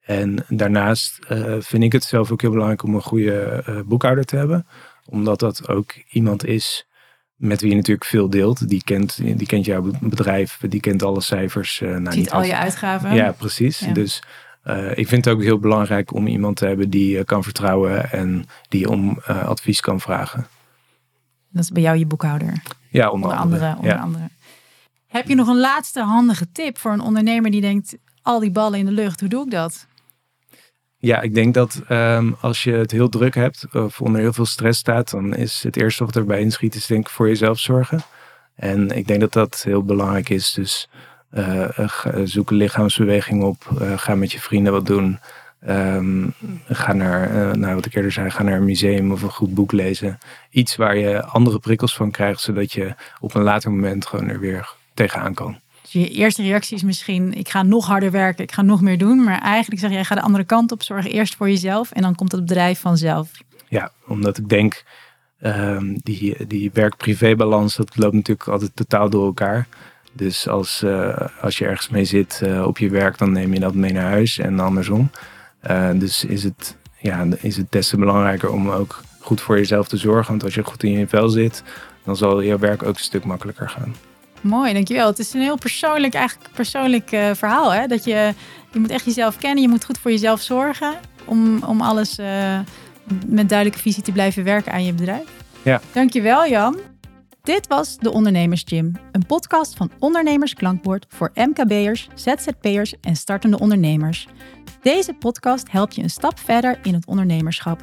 En 0.00 0.44
daarnaast 0.48 1.18
vind 1.58 1.82
ik 1.82 1.92
het 1.92 2.04
zelf 2.04 2.32
ook 2.32 2.40
heel 2.40 2.50
belangrijk 2.50 2.82
om 2.82 2.94
een 2.94 3.02
goede 3.02 3.64
boekhouder 3.86 4.24
te 4.24 4.36
hebben. 4.36 4.66
Omdat 5.04 5.38
dat 5.38 5.68
ook 5.68 5.94
iemand 6.08 6.44
is 6.46 6.87
met 7.38 7.60
wie 7.60 7.70
je 7.70 7.76
natuurlijk 7.76 8.06
veel 8.06 8.30
deelt. 8.30 8.68
Die 8.68 8.82
kent, 8.84 9.16
die 9.16 9.46
kent 9.46 9.64
jouw 9.64 9.90
bedrijf, 10.00 10.58
die 10.68 10.80
kent 10.80 11.02
alle 11.02 11.20
cijfers. 11.20 11.80
Uh, 11.80 11.96
nou, 11.96 12.16
Ziet 12.16 12.30
al 12.30 12.42
je 12.42 12.56
uitgaven. 12.56 13.14
Ja, 13.14 13.32
precies. 13.32 13.78
Dus 13.92 14.22
uh, 14.64 14.98
ik 14.98 15.08
vind 15.08 15.24
het 15.24 15.34
ook 15.34 15.42
heel 15.42 15.58
belangrijk 15.58 16.14
om 16.14 16.26
iemand 16.26 16.56
te 16.56 16.66
hebben 16.66 16.90
die 16.90 17.16
je 17.16 17.24
kan 17.24 17.42
vertrouwen 17.42 18.12
en 18.12 18.44
die 18.68 18.88
om 18.88 19.20
uh, 19.28 19.44
advies 19.44 19.80
kan 19.80 20.00
vragen. 20.00 20.46
Dat 21.50 21.62
is 21.62 21.70
bij 21.70 21.82
jou 21.82 21.98
je 21.98 22.06
boekhouder. 22.06 22.62
Ja, 22.90 23.10
onder, 23.10 23.30
onder 23.30 23.42
andere. 23.42 23.74
onder 23.76 23.90
ja. 23.90 24.00
andere. 24.00 24.28
Heb 25.06 25.28
je 25.28 25.34
nog 25.34 25.48
een 25.48 25.60
laatste 25.60 26.00
handige 26.00 26.52
tip 26.52 26.78
voor 26.78 26.92
een 26.92 27.00
ondernemer 27.00 27.50
die 27.50 27.60
denkt: 27.60 27.96
al 28.22 28.40
die 28.40 28.50
ballen 28.50 28.78
in 28.78 28.84
de 28.84 28.92
lucht, 28.92 29.20
hoe 29.20 29.28
doe 29.28 29.44
ik 29.44 29.50
dat? 29.50 29.86
Ja, 31.00 31.20
ik 31.20 31.34
denk 31.34 31.54
dat 31.54 31.82
um, 31.88 32.36
als 32.40 32.64
je 32.64 32.72
het 32.72 32.90
heel 32.90 33.08
druk 33.08 33.34
hebt 33.34 33.66
of 33.72 34.00
onder 34.00 34.20
heel 34.20 34.32
veel 34.32 34.46
stress 34.46 34.78
staat, 34.78 35.10
dan 35.10 35.34
is 35.34 35.62
het 35.62 35.76
eerste 35.76 36.04
wat 36.04 36.16
erbij 36.16 36.40
inschiet, 36.40 36.74
is 36.74 36.86
denk 36.86 37.06
ik 37.06 37.12
voor 37.12 37.28
jezelf 37.28 37.58
zorgen. 37.58 38.00
En 38.54 38.90
ik 38.90 39.06
denk 39.06 39.20
dat 39.20 39.32
dat 39.32 39.62
heel 39.62 39.84
belangrijk 39.84 40.28
is. 40.28 40.52
Dus 40.52 40.88
uh, 41.32 41.68
zoek 42.24 42.50
lichaamsbeweging 42.50 43.42
op, 43.42 43.70
uh, 43.80 43.98
ga 43.98 44.14
met 44.14 44.32
je 44.32 44.40
vrienden 44.40 44.72
wat 44.72 44.86
doen. 44.86 45.18
Um, 45.68 46.34
ga 46.68 46.92
naar, 46.92 47.58
nou, 47.58 47.74
wat 47.74 47.86
ik 47.86 47.94
eerder 47.94 48.12
zei, 48.12 48.30
ga 48.30 48.42
naar 48.42 48.56
een 48.56 48.64
museum 48.64 49.12
of 49.12 49.22
een 49.22 49.30
goed 49.30 49.54
boek 49.54 49.72
lezen. 49.72 50.18
Iets 50.50 50.76
waar 50.76 50.96
je 50.96 51.24
andere 51.24 51.58
prikkels 51.58 51.94
van 51.96 52.10
krijgt, 52.10 52.40
zodat 52.40 52.72
je 52.72 52.94
op 53.20 53.34
een 53.34 53.42
later 53.42 53.70
moment 53.70 54.06
gewoon 54.06 54.28
er 54.28 54.40
weer 54.40 54.74
tegenaan 54.94 55.34
kan. 55.34 55.58
Je 55.90 56.08
eerste 56.08 56.42
reactie 56.42 56.76
is 56.76 56.82
misschien, 56.82 57.34
ik 57.34 57.48
ga 57.48 57.62
nog 57.62 57.86
harder 57.86 58.10
werken, 58.10 58.44
ik 58.44 58.52
ga 58.52 58.62
nog 58.62 58.80
meer 58.80 58.98
doen. 58.98 59.24
Maar 59.24 59.40
eigenlijk 59.40 59.80
zeg 59.80 59.90
jij, 59.90 60.04
ga 60.04 60.14
de 60.14 60.20
andere 60.20 60.44
kant 60.44 60.72
op, 60.72 60.82
zorg 60.82 61.06
eerst 61.06 61.36
voor 61.36 61.48
jezelf 61.48 61.90
en 61.92 62.02
dan 62.02 62.14
komt 62.14 62.32
het 62.32 62.40
bedrijf 62.40 62.80
vanzelf. 62.80 63.30
Ja, 63.68 63.90
omdat 64.06 64.38
ik 64.38 64.48
denk, 64.48 64.84
um, 65.40 65.98
die, 66.02 66.46
die 66.46 66.70
werk-privé-balans, 66.72 67.76
dat 67.76 67.96
loopt 67.96 68.14
natuurlijk 68.14 68.48
altijd 68.48 68.76
totaal 68.76 69.10
door 69.10 69.26
elkaar. 69.26 69.66
Dus 70.12 70.48
als, 70.48 70.82
uh, 70.82 71.16
als 71.40 71.58
je 71.58 71.66
ergens 71.66 71.88
mee 71.88 72.04
zit 72.04 72.40
uh, 72.44 72.66
op 72.66 72.78
je 72.78 72.90
werk, 72.90 73.18
dan 73.18 73.32
neem 73.32 73.54
je 73.54 73.60
dat 73.60 73.74
mee 73.74 73.92
naar 73.92 74.10
huis 74.10 74.38
en 74.38 74.60
andersom. 74.60 75.10
Uh, 75.70 75.90
dus 75.94 76.24
is 76.24 76.44
het, 76.44 76.76
ja, 76.98 77.26
is 77.40 77.56
het 77.56 77.72
des 77.72 77.88
te 77.88 77.96
belangrijker 77.96 78.50
om 78.50 78.70
ook 78.70 79.02
goed 79.20 79.40
voor 79.40 79.56
jezelf 79.56 79.88
te 79.88 79.96
zorgen. 79.96 80.30
Want 80.30 80.44
als 80.44 80.54
je 80.54 80.64
goed 80.64 80.82
in 80.82 80.90
je 80.90 81.08
vel 81.08 81.28
zit, 81.28 81.62
dan 82.04 82.16
zal 82.16 82.40
je 82.40 82.58
werk 82.58 82.82
ook 82.82 82.94
een 82.94 83.02
stuk 83.02 83.24
makkelijker 83.24 83.68
gaan. 83.68 83.94
Mooi, 84.40 84.72
dankjewel. 84.72 85.06
Het 85.06 85.18
is 85.18 85.34
een 85.34 85.40
heel 85.40 85.58
persoonlijk, 85.58 86.14
eigenlijk 86.14 86.50
persoonlijk 86.54 87.12
uh, 87.12 87.30
verhaal. 87.34 87.72
Hè? 87.72 87.86
Dat 87.86 88.04
je, 88.04 88.34
je 88.72 88.78
moet 88.78 88.90
echt 88.90 89.04
jezelf 89.04 89.36
kennen. 89.36 89.62
Je 89.62 89.68
moet 89.68 89.84
goed 89.84 89.98
voor 89.98 90.10
jezelf 90.10 90.40
zorgen. 90.40 90.94
Om, 91.24 91.62
om 91.62 91.80
alles 91.80 92.18
uh, 92.18 92.58
met 93.26 93.48
duidelijke 93.48 93.82
visie 93.82 94.02
te 94.02 94.12
blijven 94.12 94.44
werken 94.44 94.72
aan 94.72 94.84
je 94.84 94.92
bedrijf. 94.92 95.28
Ja. 95.62 95.80
Dankjewel 95.92 96.48
Jan. 96.48 96.76
Dit 97.42 97.66
was 97.66 97.96
de 97.96 98.12
Ondernemers 98.12 98.62
Gym. 98.66 98.92
Een 99.12 99.26
podcast 99.26 99.76
van 99.76 99.90
Ondernemers 99.98 100.54
Klankbord 100.54 101.06
voor 101.08 101.30
MKB'ers, 101.34 102.08
ZZP'ers 102.14 102.94
en 103.00 103.16
startende 103.16 103.58
ondernemers. 103.58 104.28
Deze 104.82 105.14
podcast 105.14 105.70
helpt 105.70 105.94
je 105.94 106.02
een 106.02 106.10
stap 106.10 106.38
verder 106.38 106.78
in 106.82 106.94
het 106.94 107.06
ondernemerschap. 107.06 107.80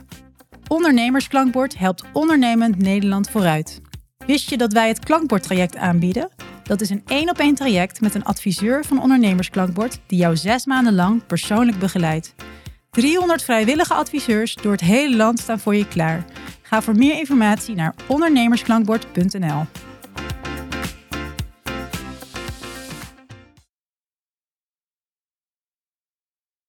Ondernemersklankbord 0.68 1.78
helpt 1.78 2.04
ondernemend 2.14 2.78
Nederland 2.78 3.30
vooruit. 3.30 3.82
Wist 4.28 4.50
je 4.50 4.58
dat 4.58 4.74
wij 4.74 4.88
het 4.88 5.00
Klankbord-traject 5.00 5.78
aanbieden? 5.78 6.30
Dat 6.64 6.82
is 6.82 6.90
een 6.90 7.04
één 7.08 7.30
op 7.30 7.38
één 7.38 7.56
traject 7.56 8.02
met 8.02 8.16
een 8.16 8.24
adviseur 8.24 8.86
van 8.86 9.02
Ondernemersklankbord 9.02 10.00
die 10.08 10.20
jou 10.20 10.38
zes 10.38 10.66
maanden 10.66 10.96
lang 10.96 11.26
persoonlijk 11.26 11.80
begeleidt. 11.80 12.36
300 12.90 13.44
vrijwillige 13.44 13.94
adviseurs 13.94 14.56
door 14.56 14.72
het 14.72 14.82
hele 14.82 15.16
land 15.16 15.40
staan 15.40 15.60
voor 15.60 15.76
je 15.76 15.88
klaar. 15.88 16.26
Ga 16.62 16.82
voor 16.82 16.96
meer 16.96 17.18
informatie 17.18 17.76
naar 17.76 17.96
ondernemersklankbord.nl. 18.08 19.66